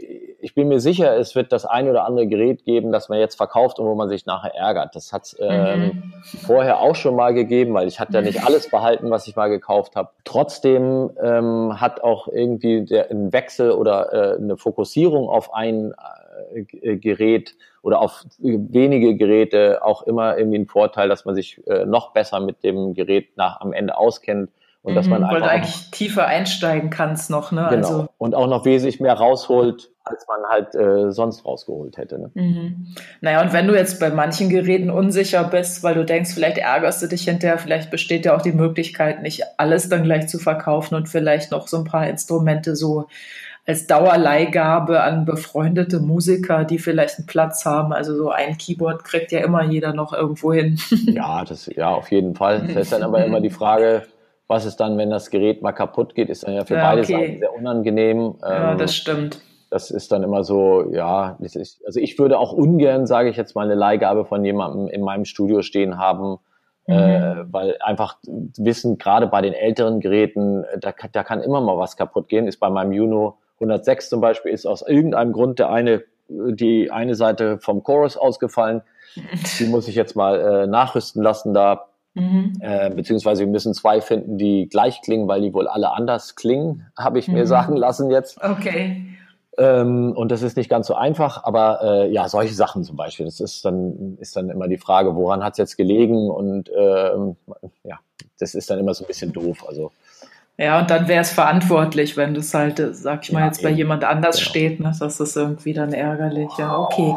[0.40, 3.36] ich bin mir sicher, es wird das ein oder andere Gerät geben, das man jetzt
[3.36, 4.94] verkauft und wo man sich nachher ärgert.
[4.94, 6.12] Das hat ähm, mhm.
[6.22, 9.48] vorher auch schon mal gegeben, weil ich hatte ja nicht alles behalten, was ich mal
[9.48, 10.10] gekauft habe.
[10.24, 15.94] Trotzdem ähm, hat auch irgendwie der, ein Wechsel oder äh, eine Fokussierung auf ein äh,
[16.82, 22.12] Gerät oder auf wenige Geräte auch immer irgendwie ein Vorteil, dass man sich äh, noch
[22.12, 24.50] besser mit dem Gerät nach am Ende auskennt
[24.82, 27.66] und dass man mhm, weil du eigentlich tiefer einsteigen kannst noch, ne?
[27.68, 27.88] Genau.
[27.88, 32.18] Also und auch noch wesentlich mehr rausholt, als man halt äh, sonst rausgeholt hätte.
[32.18, 32.30] Ne?
[32.34, 32.94] Mhm.
[33.20, 37.02] Naja, und wenn du jetzt bei manchen Geräten unsicher bist, weil du denkst, vielleicht ärgerst
[37.02, 40.94] du dich hinterher, vielleicht besteht ja auch die Möglichkeit, nicht alles dann gleich zu verkaufen
[40.94, 43.08] und vielleicht noch so ein paar Instrumente so
[43.68, 47.92] als Dauerleihgabe an befreundete Musiker, die vielleicht einen Platz haben.
[47.92, 50.78] Also so ein Keyboard kriegt ja immer jeder noch irgendwo hin.
[51.06, 52.62] ja, das ja auf jeden Fall.
[52.66, 54.04] Das ist dann aber immer die Frage,
[54.46, 57.02] was ist dann, wenn das Gerät mal kaputt geht, ist dann ja für ja, beide
[57.02, 57.12] okay.
[57.12, 58.36] Seiten sehr unangenehm.
[58.40, 59.42] Ja, ähm, das stimmt.
[59.70, 63.54] Das ist dann immer so, ja, ist, also ich würde auch ungern, sage ich jetzt
[63.54, 66.38] mal, eine Leihgabe von jemandem in meinem Studio stehen haben,
[66.86, 66.94] mhm.
[66.94, 68.16] äh, weil einfach
[68.56, 72.46] wissen, gerade bei den älteren Geräten, da, da kann immer mal was kaputt gehen.
[72.46, 77.14] Ist bei meinem Juno 106 zum Beispiel, ist aus irgendeinem Grund der eine, die eine
[77.14, 78.82] Seite vom Chorus ausgefallen.
[79.58, 82.54] Die muss ich jetzt mal äh, nachrüsten lassen da Mhm.
[82.60, 86.86] Äh, beziehungsweise wir müssen zwei finden, die gleich klingen, weil die wohl alle anders klingen,
[86.96, 87.34] habe ich mhm.
[87.34, 88.42] mir sagen lassen jetzt.
[88.42, 89.04] Okay.
[89.56, 93.26] Ähm, und das ist nicht ganz so einfach, aber äh, ja, solche Sachen zum Beispiel,
[93.26, 96.30] das ist dann, ist dann immer die Frage, woran hat es jetzt gelegen?
[96.30, 97.36] Und ähm,
[97.82, 97.98] ja,
[98.38, 99.64] das ist dann immer so ein bisschen doof.
[99.66, 99.90] Also
[100.60, 103.68] ja, und dann wäre es verantwortlich, wenn das halt, sag ich mal, ja, jetzt eben.
[103.68, 104.48] bei jemand anders genau.
[104.50, 104.92] steht, ne?
[104.98, 106.50] Das ist irgendwie dann ärgerlich.
[106.58, 107.14] Ja, okay.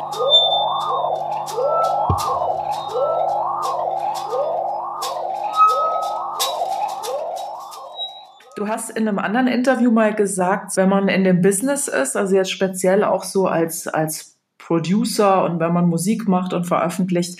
[8.56, 12.36] Du hast in einem anderen Interview mal gesagt, wenn man in dem Business ist, also
[12.36, 14.31] jetzt speziell auch so als, als
[14.65, 17.39] Producer und wenn man Musik macht und veröffentlicht,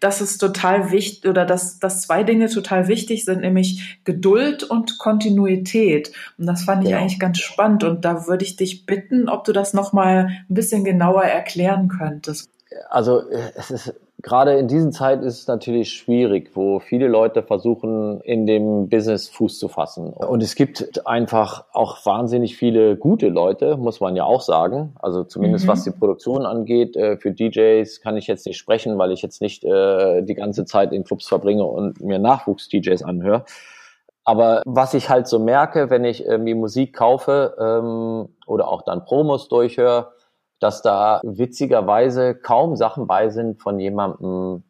[0.00, 4.98] dass es total wichtig oder dass, dass zwei Dinge total wichtig sind, nämlich Geduld und
[4.98, 6.12] Kontinuität.
[6.36, 6.98] Und das fand ich ja.
[6.98, 7.84] eigentlich ganz spannend.
[7.84, 12.50] Und da würde ich dich bitten, ob du das nochmal ein bisschen genauer erklären könntest.
[12.90, 13.22] Also
[13.56, 18.46] es ist gerade in diesen Zeiten ist es natürlich schwierig, wo viele Leute versuchen, in
[18.46, 20.12] dem Business Fuß zu fassen.
[20.12, 24.94] Und es gibt einfach auch wahnsinnig viele gute Leute, muss man ja auch sagen.
[24.98, 25.68] Also zumindest mhm.
[25.68, 26.96] was die Produktion angeht.
[26.96, 30.64] Äh, für DJs kann ich jetzt nicht sprechen, weil ich jetzt nicht äh, die ganze
[30.64, 33.44] Zeit in Clubs verbringe und mir Nachwuchs-DJs anhöre.
[34.24, 39.04] Aber was ich halt so merke, wenn ich irgendwie Musik kaufe ähm, oder auch dann
[39.04, 40.12] Promos durchhöre,
[40.60, 44.64] dass da witzigerweise kaum Sachen bei sind von jemandem,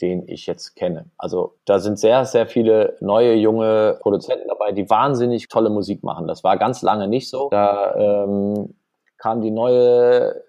[0.00, 1.06] den ich jetzt kenne.
[1.18, 6.26] Also da sind sehr, sehr viele neue, junge Produzenten dabei, die wahnsinnig tolle Musik machen.
[6.26, 7.48] Das war ganz lange nicht so.
[7.50, 8.74] Da ähm,
[9.18, 10.42] kam die neue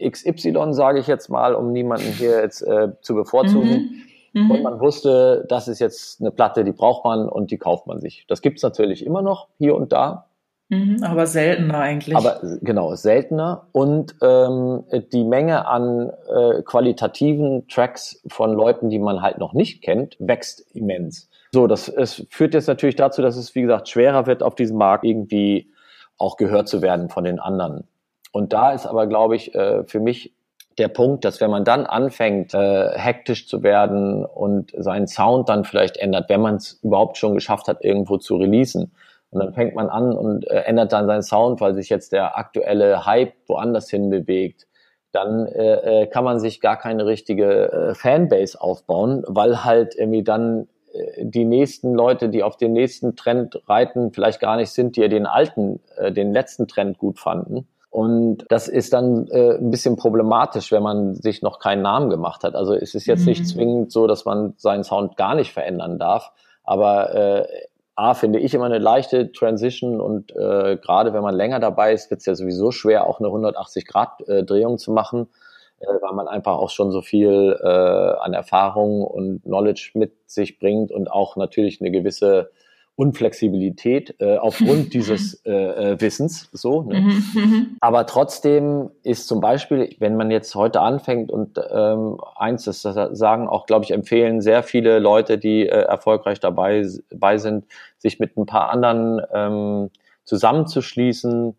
[0.00, 3.70] XY, sage ich jetzt mal, um niemanden hier jetzt äh, zu bevorzugen.
[3.70, 4.02] Mhm.
[4.32, 4.50] Mhm.
[4.50, 8.00] Und man wusste, das ist jetzt eine Platte, die braucht man und die kauft man
[8.00, 8.24] sich.
[8.28, 10.26] Das gibt's natürlich immer noch hier und da.
[10.72, 12.16] Mhm, aber seltener eigentlich.
[12.16, 13.66] Aber genau, seltener.
[13.72, 19.82] Und ähm, die Menge an äh, qualitativen Tracks von Leuten, die man halt noch nicht
[19.82, 21.28] kennt, wächst immens.
[21.52, 24.78] So, das es führt jetzt natürlich dazu, dass es, wie gesagt, schwerer wird, auf diesem
[24.78, 25.70] Markt irgendwie
[26.16, 27.84] auch gehört zu werden von den anderen.
[28.32, 30.32] Und da ist aber, glaube ich, äh, für mich
[30.78, 35.64] der Punkt, dass wenn man dann anfängt, äh, hektisch zu werden und seinen Sound dann
[35.64, 38.90] vielleicht ändert, wenn man es überhaupt schon geschafft hat, irgendwo zu releasen,
[39.32, 42.36] und dann fängt man an und äh, ändert dann seinen Sound, weil sich jetzt der
[42.36, 44.66] aktuelle Hype woanders hin bewegt.
[45.10, 50.22] Dann äh, äh, kann man sich gar keine richtige äh, Fanbase aufbauen, weil halt irgendwie
[50.22, 54.96] dann äh, die nächsten Leute, die auf den nächsten Trend reiten, vielleicht gar nicht sind,
[54.96, 57.66] die ja den alten, äh, den letzten Trend gut fanden.
[57.88, 62.44] Und das ist dann äh, ein bisschen problematisch, wenn man sich noch keinen Namen gemacht
[62.44, 62.54] hat.
[62.54, 63.26] Also es ist jetzt mhm.
[63.26, 66.32] nicht zwingend so, dass man seinen Sound gar nicht verändern darf.
[66.64, 67.46] Aber äh,
[68.02, 72.10] A, finde ich immer eine leichte Transition und äh, gerade wenn man länger dabei ist,
[72.10, 75.28] wird es ja sowieso schwer, auch eine 180-Grad-Drehung äh, zu machen,
[75.78, 80.58] äh, weil man einfach auch schon so viel äh, an Erfahrung und Knowledge mit sich
[80.58, 82.50] bringt und auch natürlich eine gewisse
[82.94, 85.52] Unflexibilität äh, aufgrund dieses äh,
[85.92, 86.50] äh, Wissens.
[86.52, 87.00] So, ne?
[87.00, 92.64] Mhm, mhm, Aber trotzdem ist zum Beispiel, wenn man jetzt heute anfängt und ähm, eins,
[92.64, 97.64] das sagen auch, glaube ich, empfehlen sehr viele Leute, die äh, erfolgreich dabei, dabei sind,
[97.98, 99.90] sich mit ein paar anderen ähm,
[100.24, 101.56] zusammenzuschließen,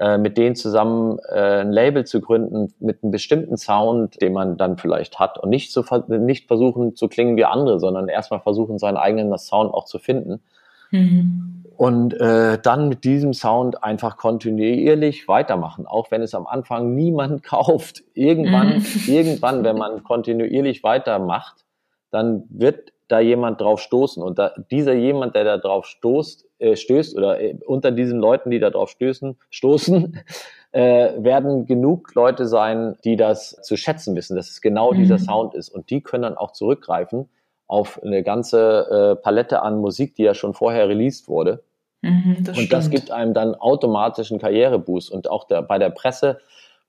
[0.00, 4.58] äh, mit denen zusammen äh, ein Label zu gründen mit einem bestimmten Sound, den man
[4.58, 8.78] dann vielleicht hat und nicht, zu, nicht versuchen zu klingen wie andere, sondern erstmal versuchen,
[8.78, 10.42] seinen eigenen Sound auch zu finden
[10.90, 11.64] Mhm.
[11.76, 17.42] Und äh, dann mit diesem Sound einfach kontinuierlich weitermachen, auch wenn es am Anfang niemand
[17.42, 18.04] kauft.
[18.14, 18.84] Irgendwann, mhm.
[19.06, 21.64] irgendwann, wenn man kontinuierlich weitermacht,
[22.10, 24.22] dann wird da jemand drauf stoßen.
[24.22, 28.50] Und da, dieser jemand, der da drauf stoßt, äh, stößt oder äh, unter diesen Leuten,
[28.50, 30.20] die da drauf stößen, stoßen,
[30.72, 34.98] äh, werden genug Leute sein, die das zu schätzen wissen, dass es genau mhm.
[34.98, 35.68] dieser Sound ist.
[35.68, 37.28] Und die können dann auch zurückgreifen
[37.66, 41.62] auf eine ganze äh, Palette an Musik, die ja schon vorher released wurde.
[42.02, 42.72] Mhm, das und stimmt.
[42.72, 45.10] das gibt einem dann automatisch einen Karriereboost.
[45.10, 46.38] Und auch der, bei der Presse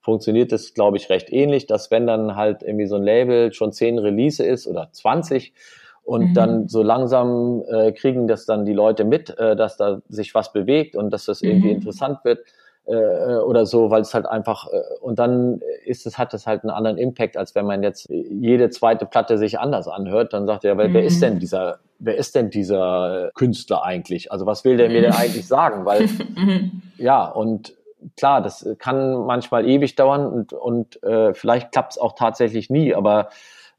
[0.02, 3.72] funktioniert das, glaube ich, recht ähnlich, dass wenn dann halt irgendwie so ein Label schon
[3.72, 5.54] zehn Release ist oder 20
[6.04, 6.34] und mhm.
[6.34, 10.54] dann so langsam äh, kriegen das dann die Leute mit, äh, dass da sich was
[10.54, 11.76] bewegt und dass das irgendwie mhm.
[11.76, 12.40] interessant wird
[12.88, 16.46] äh, äh, oder so, weil es halt einfach äh, und dann ist es hat es
[16.46, 20.46] halt einen anderen Impact, als wenn man jetzt jede zweite Platte sich anders anhört, dann
[20.46, 20.94] sagt er, wer, mhm.
[20.94, 21.40] wer ist denn mhm.
[21.40, 24.32] dieser wer ist denn dieser Künstler eigentlich?
[24.32, 25.18] Also was will der mir denn mhm.
[25.18, 25.86] eigentlich sagen?
[25.86, 26.84] Weil mhm.
[26.98, 27.76] ja und
[28.18, 32.94] klar, das kann manchmal ewig dauern und, und äh, vielleicht klappt es auch tatsächlich nie,
[32.94, 33.30] aber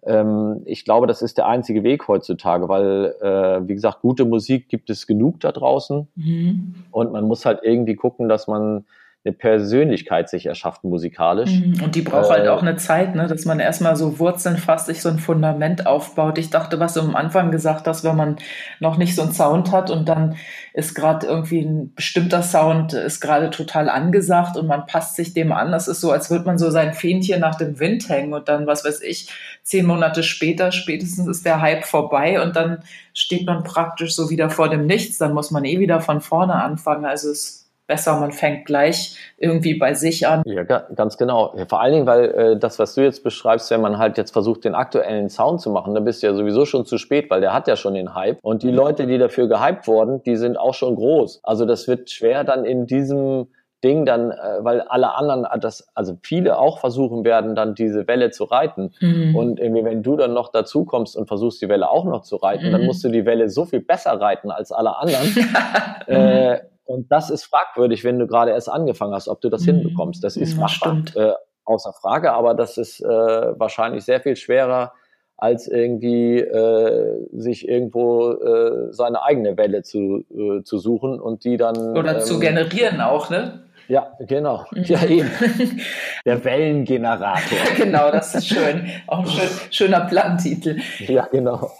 [0.06, 4.68] ähm, ich glaube, das ist der einzige Weg heutzutage, weil, äh, wie gesagt, gute Musik
[4.68, 6.74] gibt es genug da draußen mhm.
[6.90, 8.84] und man muss halt irgendwie gucken, dass man
[9.26, 11.50] eine Persönlichkeit sich erschafft musikalisch.
[11.50, 11.82] Mhm.
[11.82, 13.26] Und die braucht halt äh, halt auch eine Zeit, ne?
[13.26, 16.38] dass man erstmal so Wurzeln fasst, sich so ein Fundament aufbaut.
[16.38, 18.36] Ich dachte, was du am Anfang gesagt hast, wenn man
[18.78, 20.36] noch nicht so einen Sound hat und dann
[20.74, 25.50] ist gerade irgendwie ein bestimmter Sound, ist gerade total angesagt und man passt sich dem
[25.50, 25.72] an.
[25.72, 28.68] Das ist so, als würde man so sein Fähnchen nach dem Wind hängen und dann,
[28.68, 29.28] was weiß ich,
[29.64, 34.50] zehn Monate später, spätestens ist der Hype vorbei und dann steht man praktisch so wieder
[34.50, 35.18] vor dem Nichts.
[35.18, 37.06] Dann muss man eh wieder von vorne anfangen.
[37.06, 40.42] Also es besser, man fängt gleich irgendwie bei sich an.
[40.44, 41.54] Ja, ganz genau.
[41.68, 44.64] Vor allen Dingen, weil äh, das, was du jetzt beschreibst, wenn man halt jetzt versucht,
[44.64, 47.52] den aktuellen Sound zu machen, dann bist du ja sowieso schon zu spät, weil der
[47.52, 48.38] hat ja schon den Hype.
[48.42, 51.40] Und die Leute, die dafür gehypt wurden, die sind auch schon groß.
[51.42, 53.48] Also das wird schwer dann in diesem
[53.84, 58.08] Ding dann, äh, weil alle anderen, äh, das, also viele auch versuchen werden, dann diese
[58.08, 58.92] Welle zu reiten.
[59.00, 59.36] Mhm.
[59.36, 62.36] Und irgendwie, wenn du dann noch dazu kommst und versuchst, die Welle auch noch zu
[62.36, 62.72] reiten, mhm.
[62.72, 65.28] dann musst du die Welle so viel besser reiten als alle anderen.
[66.06, 69.78] äh, und das ist fragwürdig, wenn du gerade erst angefangen hast, ob du das mhm.
[69.78, 70.22] hinbekommst.
[70.22, 71.32] Das ist machbar, äh,
[71.64, 74.92] außer Frage, aber das ist äh, wahrscheinlich sehr viel schwerer,
[75.36, 81.56] als irgendwie äh, sich irgendwo äh, seine eigene Welle zu, äh, zu suchen und die
[81.56, 81.96] dann.
[81.96, 83.64] Oder ähm, zu generieren auch, ne?
[83.88, 84.64] Ja, genau.
[84.72, 84.82] Mhm.
[84.84, 85.30] Ja, eben.
[86.24, 87.58] Der Wellengenerator.
[87.76, 88.88] genau, das ist schön.
[89.06, 90.78] Auch ein schön, schöner Plattentitel.
[91.00, 91.70] Ja, genau.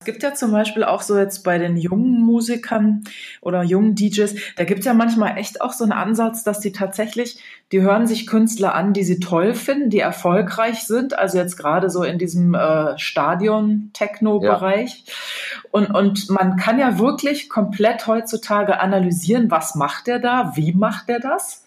[0.03, 3.05] Es gibt ja zum Beispiel auch so jetzt bei den jungen Musikern
[3.41, 6.73] oder jungen DJs, da gibt es ja manchmal echt auch so einen Ansatz, dass die
[6.73, 7.39] tatsächlich,
[7.71, 11.89] die hören sich Künstler an, die sie toll finden, die erfolgreich sind, also jetzt gerade
[11.89, 15.05] so in diesem äh, Stadion-Techno-Bereich.
[15.07, 15.13] Ja.
[15.71, 21.11] Und, und man kann ja wirklich komplett heutzutage analysieren, was macht der da, wie macht
[21.11, 21.63] der das?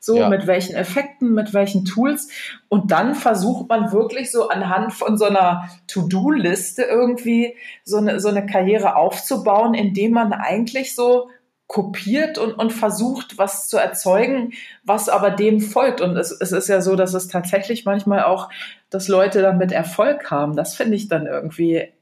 [0.00, 0.28] So ja.
[0.28, 2.28] mit welchen Effekten, mit welchen Tools.
[2.68, 8.28] Und dann versucht man wirklich so anhand von so einer To-Do-Liste irgendwie so eine, so
[8.28, 11.28] eine Karriere aufzubauen, indem man eigentlich so
[11.66, 14.52] kopiert und, und versucht, was zu erzeugen,
[14.84, 16.00] was aber dem folgt.
[16.00, 18.48] Und es, es ist ja so, dass es tatsächlich manchmal auch,
[18.88, 20.54] dass Leute damit Erfolg haben.
[20.54, 21.92] Das finde ich dann irgendwie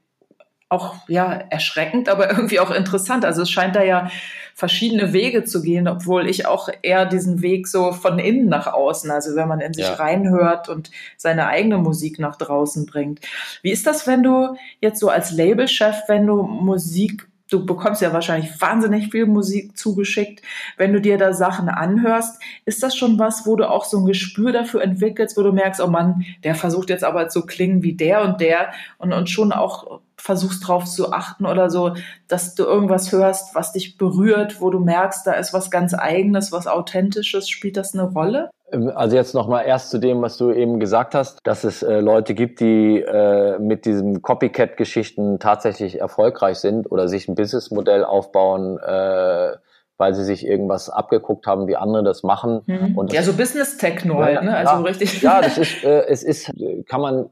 [0.69, 3.25] auch ja erschreckend, aber irgendwie auch interessant.
[3.25, 4.09] Also es scheint da ja
[4.55, 9.11] verschiedene Wege zu gehen, obwohl ich auch eher diesen Weg so von innen nach außen,
[9.11, 9.95] also wenn man in sich ja.
[9.95, 13.19] reinhört und seine eigene Musik nach draußen bringt.
[13.61, 18.11] Wie ist das, wenn du jetzt so als Labelchef, wenn du Musik du bekommst ja
[18.11, 20.41] wahrscheinlich wahnsinnig viel Musik zugeschickt.
[20.77, 24.05] Wenn du dir da Sachen anhörst, ist das schon was, wo du auch so ein
[24.05, 27.93] Gespür dafür entwickelst, wo du merkst, oh Mann, der versucht jetzt aber zu klingen wie
[27.93, 31.93] der und der und, und schon auch versuchst drauf zu achten oder so,
[32.27, 36.51] dass du irgendwas hörst, was dich berührt, wo du merkst, da ist was ganz eigenes,
[36.51, 38.49] was authentisches, spielt das eine Rolle?
[38.71, 41.99] Ähm, also jetzt nochmal erst zu dem, was du eben gesagt hast, dass es äh,
[41.99, 48.79] Leute gibt, die äh, mit diesen Copycat-Geschichten tatsächlich erfolgreich sind oder sich ein Businessmodell aufbauen,
[48.79, 49.51] äh,
[49.97, 52.61] weil sie sich irgendwas abgeguckt haben, wie andere das machen.
[52.65, 52.97] Mhm.
[52.97, 54.55] Und das, ja, so Business Techno halt, ne?
[54.55, 55.21] Also ja, richtig.
[55.21, 56.51] Ja, das ist, äh, es ist,
[56.89, 57.27] kann man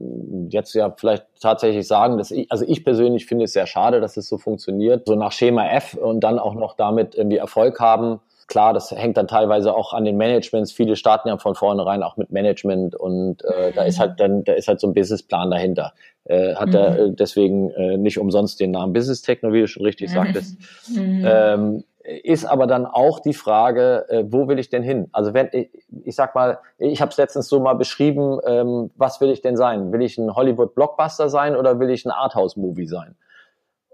[0.53, 4.17] jetzt ja vielleicht tatsächlich sagen, dass ich, also ich persönlich finde es sehr schade, dass
[4.17, 8.19] es so funktioniert, so nach Schema F und dann auch noch damit irgendwie Erfolg haben.
[8.47, 10.71] Klar, das hängt dann teilweise auch an den Managements.
[10.71, 14.53] Viele starten ja von vornherein auch mit Management und äh, da ist halt dann, da
[14.53, 15.93] ist halt so ein Businessplan dahinter.
[16.25, 16.75] Äh, hat mhm.
[16.75, 20.13] er äh, deswegen äh, nicht umsonst den Namen Business Techno, wie du schon richtig mhm.
[20.13, 20.57] sagtest.
[20.93, 21.23] Mhm.
[21.25, 25.07] Ähm, ist aber dann auch die Frage, äh, wo will ich denn hin?
[25.13, 25.69] Also wenn ich,
[26.03, 29.55] ich sag mal, ich habe es letztens so mal beschrieben, ähm, was will ich denn
[29.55, 29.91] sein?
[29.93, 33.15] Will ich ein Hollywood Blockbuster sein oder will ich ein Arthouse Movie sein?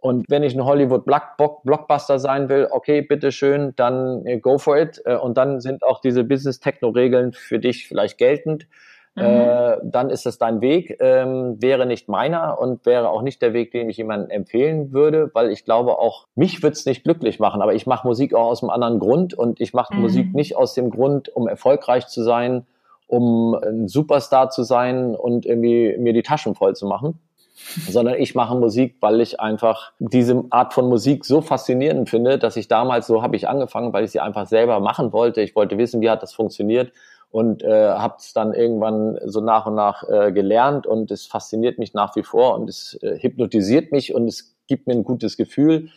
[0.02, 5.02] Und wenn ich ein Hollywood Blockbuster sein will, okay, bitteschön, dann äh, go for it.
[5.06, 8.68] Äh, und dann sind auch diese Business-Techno-Regeln für dich vielleicht geltend.
[9.16, 9.24] Mhm.
[9.24, 13.54] Äh, dann ist es dein Weg, ähm, wäre nicht meiner und wäre auch nicht der
[13.54, 17.62] Weg, den ich jemandem empfehlen würde, weil ich glaube auch, mich wird's nicht glücklich machen,
[17.62, 20.02] aber ich mache Musik auch aus einem anderen Grund und ich mache mhm.
[20.02, 22.66] Musik nicht aus dem Grund, um erfolgreich zu sein,
[23.08, 27.20] um ein Superstar zu sein und irgendwie mir die Taschen voll zu machen
[27.90, 32.56] sondern ich mache Musik, weil ich einfach diese Art von Musik so faszinierend finde, dass
[32.56, 35.42] ich damals, so habe ich angefangen, weil ich sie einfach selber machen wollte.
[35.42, 36.92] Ich wollte wissen, wie hat das funktioniert
[37.32, 41.78] und äh, habe es dann irgendwann so nach und nach äh, gelernt und es fasziniert
[41.78, 45.38] mich nach wie vor und es äh, hypnotisiert mich und es gibt mir ein gutes
[45.38, 45.90] Gefühl.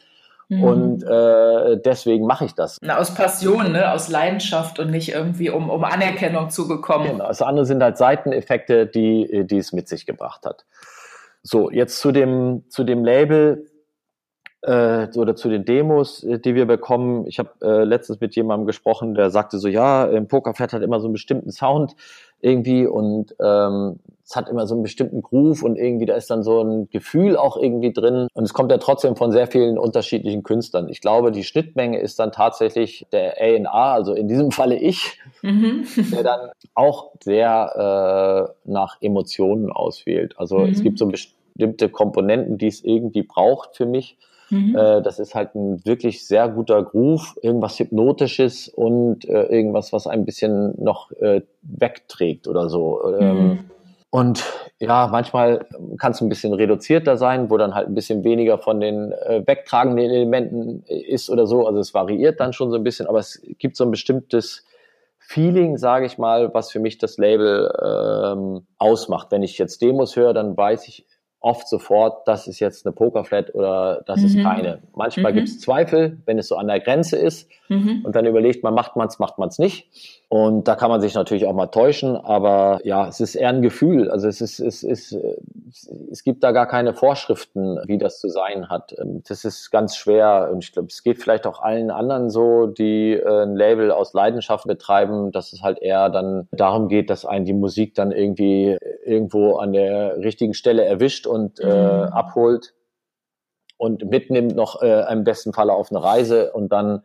[0.48, 0.64] Mhm.
[0.64, 2.76] Und äh, deswegen mache ich das.
[2.82, 3.92] Na, aus Passion, ne?
[3.92, 7.12] aus Leidenschaft und nicht irgendwie, um, um Anerkennung zu bekommen.
[7.12, 7.28] Genau.
[7.28, 10.66] Das andere sind halt Seiteneffekte, die, die es mit sich gebracht hat.
[11.42, 13.66] So, jetzt zu dem, zu dem Label
[14.62, 17.26] äh, oder zu den Demos, äh, die wir bekommen.
[17.26, 21.00] Ich habe äh, letztens mit jemandem gesprochen, der sagte so, ja, im Pokerflat hat immer
[21.00, 21.96] so einen bestimmten Sound
[22.40, 26.42] irgendwie und ähm, es hat immer so einen bestimmten Groove und irgendwie da ist dann
[26.42, 30.42] so ein Gefühl auch irgendwie drin und es kommt ja trotzdem von sehr vielen unterschiedlichen
[30.42, 30.88] Künstlern.
[30.88, 35.86] Ich glaube, die Schnittmenge ist dann tatsächlich der A&R, also in diesem Falle ich, mhm.
[36.12, 40.34] der dann auch sehr äh, nach Emotionen auswählt.
[40.38, 40.70] Also mhm.
[40.70, 44.18] es gibt so bestimmte Komponenten, die es irgendwie braucht für mich.
[44.52, 44.76] Mhm.
[44.76, 50.06] Äh, das ist halt ein wirklich sehr guter Groove, irgendwas Hypnotisches und äh, irgendwas, was
[50.06, 53.00] ein bisschen noch äh, wegträgt oder so.
[53.18, 53.58] Ähm, mhm.
[54.10, 54.44] Und
[54.78, 55.64] ja, manchmal
[55.96, 59.42] kann es ein bisschen reduzierter sein, wo dann halt ein bisschen weniger von den äh,
[59.46, 61.66] wegtragenden Elementen ist oder so.
[61.66, 64.66] Also es variiert dann schon so ein bisschen, aber es gibt so ein bestimmtes
[65.18, 69.28] Feeling, sage ich mal, was für mich das Label ähm, ausmacht.
[69.30, 71.06] Wenn ich jetzt Demos höre, dann weiß ich,
[71.42, 74.26] oft sofort, das ist jetzt eine Pokerflat oder das mhm.
[74.26, 74.78] ist keine.
[74.94, 75.36] Manchmal mhm.
[75.36, 78.02] gibt es Zweifel, wenn es so an der Grenze ist mhm.
[78.04, 79.88] und dann überlegt man, macht man es, macht man es nicht.
[80.28, 83.60] Und da kann man sich natürlich auch mal täuschen, aber ja, es ist eher ein
[83.60, 84.10] Gefühl.
[84.10, 85.14] Also es ist, es ist,
[86.10, 88.94] es gibt da gar keine Vorschriften, wie das zu sein hat.
[88.98, 92.66] Ähm, das ist ganz schwer und ich glaube, es geht vielleicht auch allen anderen so,
[92.66, 97.26] die äh, ein Label aus Leidenschaft betreiben, dass es halt eher dann darum geht, dass
[97.26, 102.12] einen die Musik dann irgendwie irgendwo an der richtigen Stelle erwischt und äh, mhm.
[102.12, 102.74] abholt
[103.76, 107.02] und mitnimmt noch äh, im besten Falle auf eine Reise und dann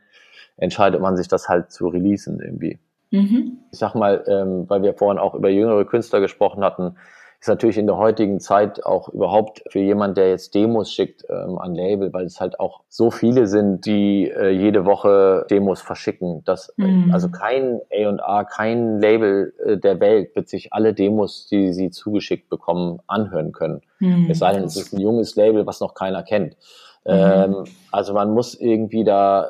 [0.57, 2.79] entscheidet man sich das halt zu releasen irgendwie.
[3.11, 3.59] Mhm.
[3.71, 6.97] Ich sag mal, ähm, weil wir vorhin auch über jüngere Künstler gesprochen hatten,
[7.39, 11.59] ist natürlich in der heutigen Zeit auch überhaupt für jemand, der jetzt Demos schickt ähm,
[11.59, 16.43] an Label, weil es halt auch so viele sind, die äh, jede Woche Demos verschicken.
[16.45, 17.11] Dass, mhm.
[17.13, 22.49] Also kein A&R, kein Label äh, der Welt wird sich alle Demos, die sie zugeschickt
[22.49, 23.81] bekommen, anhören können.
[23.99, 24.29] Mhm.
[24.31, 26.57] Es sei denn, es ist ein junges Label, was noch keiner kennt.
[27.05, 27.13] Mhm.
[27.13, 29.45] Ähm, also man muss irgendwie da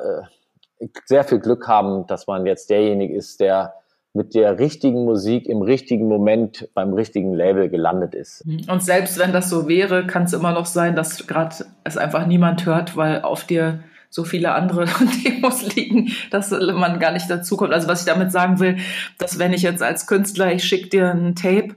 [0.80, 3.74] äh, sehr viel Glück haben, dass man jetzt derjenige ist, der
[4.18, 8.44] mit der richtigen Musik im richtigen Moment beim richtigen Label gelandet ist.
[8.68, 12.26] Und selbst wenn das so wäre, kann es immer noch sein, dass gerade es einfach
[12.26, 14.86] niemand hört, weil auf dir so viele andere
[15.24, 17.72] Demos liegen, dass man gar nicht dazukommt.
[17.72, 18.76] Also was ich damit sagen will,
[19.18, 21.76] dass wenn ich jetzt als Künstler, ich schicke dir ein Tape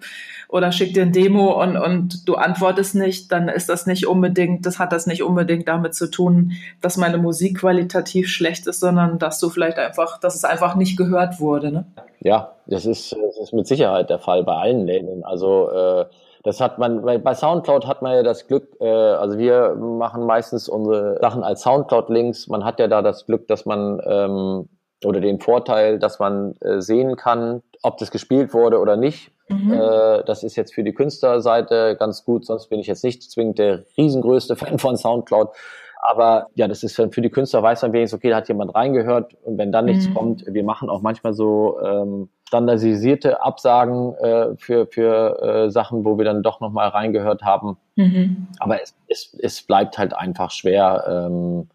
[0.52, 4.66] oder schick dir ein Demo und, und du antwortest nicht, dann ist das nicht unbedingt,
[4.66, 9.18] das hat das nicht unbedingt damit zu tun, dass meine Musik qualitativ schlecht ist, sondern
[9.18, 11.72] dass du vielleicht einfach, dass es einfach nicht gehört wurde.
[11.72, 11.86] Ne?
[12.20, 15.24] Ja, das ist, das ist mit Sicherheit der Fall bei allen Labeln.
[15.24, 16.06] Also äh,
[16.44, 20.68] das hat man, bei Soundcloud hat man ja das Glück, äh, also wir machen meistens
[20.68, 22.50] unsere Sachen als Soundcloud-Links.
[22.50, 24.68] Man hat ja da das Glück, dass man ähm,
[25.06, 29.32] oder den Vorteil, dass man äh, sehen kann, ob das gespielt wurde oder nicht.
[29.52, 29.74] Mhm.
[29.74, 33.60] Äh, das ist jetzt für die Künstlerseite ganz gut, sonst bin ich jetzt nicht zwingend
[33.60, 35.50] der riesengrößte Fan von Soundcloud.
[36.04, 39.36] Aber ja, das ist für die Künstler weiß man wenigstens, okay, da hat jemand reingehört
[39.44, 40.14] und wenn dann nichts mhm.
[40.16, 46.18] kommt, wir machen auch manchmal so ähm, standardisierte Absagen äh, für, für äh, Sachen, wo
[46.18, 47.78] wir dann doch nochmal reingehört haben.
[47.96, 48.48] Mhm.
[48.60, 51.28] Aber es, es, es bleibt halt einfach schwer.
[51.30, 51.70] Ähm,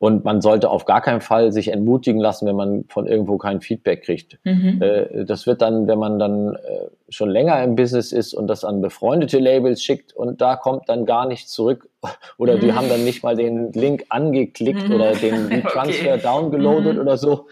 [0.00, 3.60] Und man sollte auf gar keinen Fall sich entmutigen lassen, wenn man von irgendwo kein
[3.60, 4.38] Feedback kriegt.
[4.44, 4.80] Mhm.
[4.80, 8.64] Äh, das wird dann, wenn man dann äh, schon länger im Business ist und das
[8.64, 11.90] an befreundete Labels schickt und da kommt dann gar nichts zurück
[12.38, 12.76] oder die mhm.
[12.76, 14.94] haben dann nicht mal den Link angeklickt mhm.
[14.94, 16.22] oder den Transfer okay.
[16.22, 17.02] downgeloadet mhm.
[17.02, 17.48] oder so,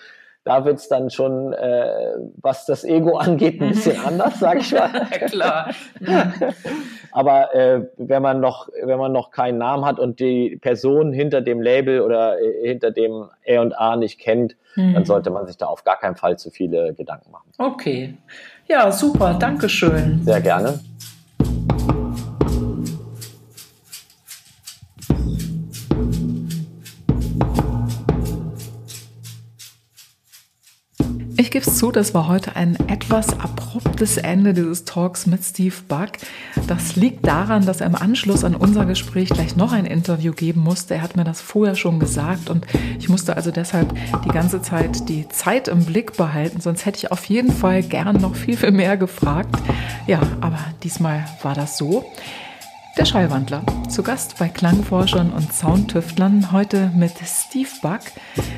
[0.49, 4.89] da wird's dann schon, äh, was das Ego angeht, ein bisschen anders, sag ich mal.
[5.27, 5.71] Klar.
[7.13, 11.43] Aber äh, wenn man noch, wenn man noch keinen Namen hat und die Person hinter
[11.43, 14.95] dem Label oder äh, hinter dem A&A nicht kennt, mhm.
[14.95, 17.51] dann sollte man sich da auf gar keinen Fall zu viele Gedanken machen.
[17.59, 18.15] Okay.
[18.67, 19.37] Ja, super.
[19.39, 20.23] Dankeschön.
[20.25, 20.81] Sehr gerne.
[31.59, 36.11] Gebe es zu, das war heute ein etwas abruptes Ende dieses Talks mit Steve Buck.
[36.69, 40.61] Das liegt daran, dass er im Anschluss an unser Gespräch gleich noch ein Interview geben
[40.61, 40.95] musste.
[40.95, 42.65] Er hat mir das vorher schon gesagt und
[43.01, 43.93] ich musste also deshalb
[44.25, 48.21] die ganze Zeit die Zeit im Blick behalten, sonst hätte ich auf jeden Fall gern
[48.21, 49.57] noch viel, viel mehr gefragt.
[50.07, 52.05] Ja, aber diesmal war das so.
[52.99, 53.63] Der Schallwandler.
[53.89, 58.01] Zu Gast bei Klangforschern und Soundtüftlern heute mit Steve Buck.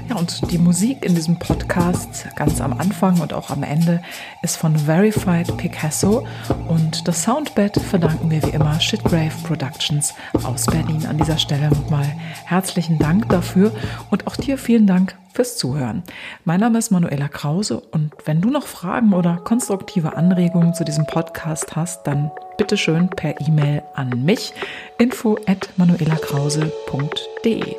[0.09, 4.01] Ja, und die Musik in diesem Podcast ganz am Anfang und auch am Ende
[4.41, 6.27] ist von Verified Picasso
[6.69, 11.05] und das Soundbed verdanken wir wie immer Shitgrave Productions aus Berlin.
[11.05, 12.11] An dieser Stelle nochmal
[12.47, 13.73] herzlichen Dank dafür
[14.09, 16.03] und auch dir vielen Dank fürs Zuhören.
[16.45, 21.07] Mein Name ist Manuela Krause und wenn du noch Fragen oder konstruktive Anregungen zu diesem
[21.07, 24.53] Podcast hast, dann bitte schön per E-Mail an mich
[24.99, 27.77] info at manuelakrause.de.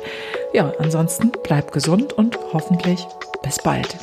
[0.54, 3.06] Ja, ansonsten bleib gesund und hoffentlich
[3.42, 3.96] bis bald.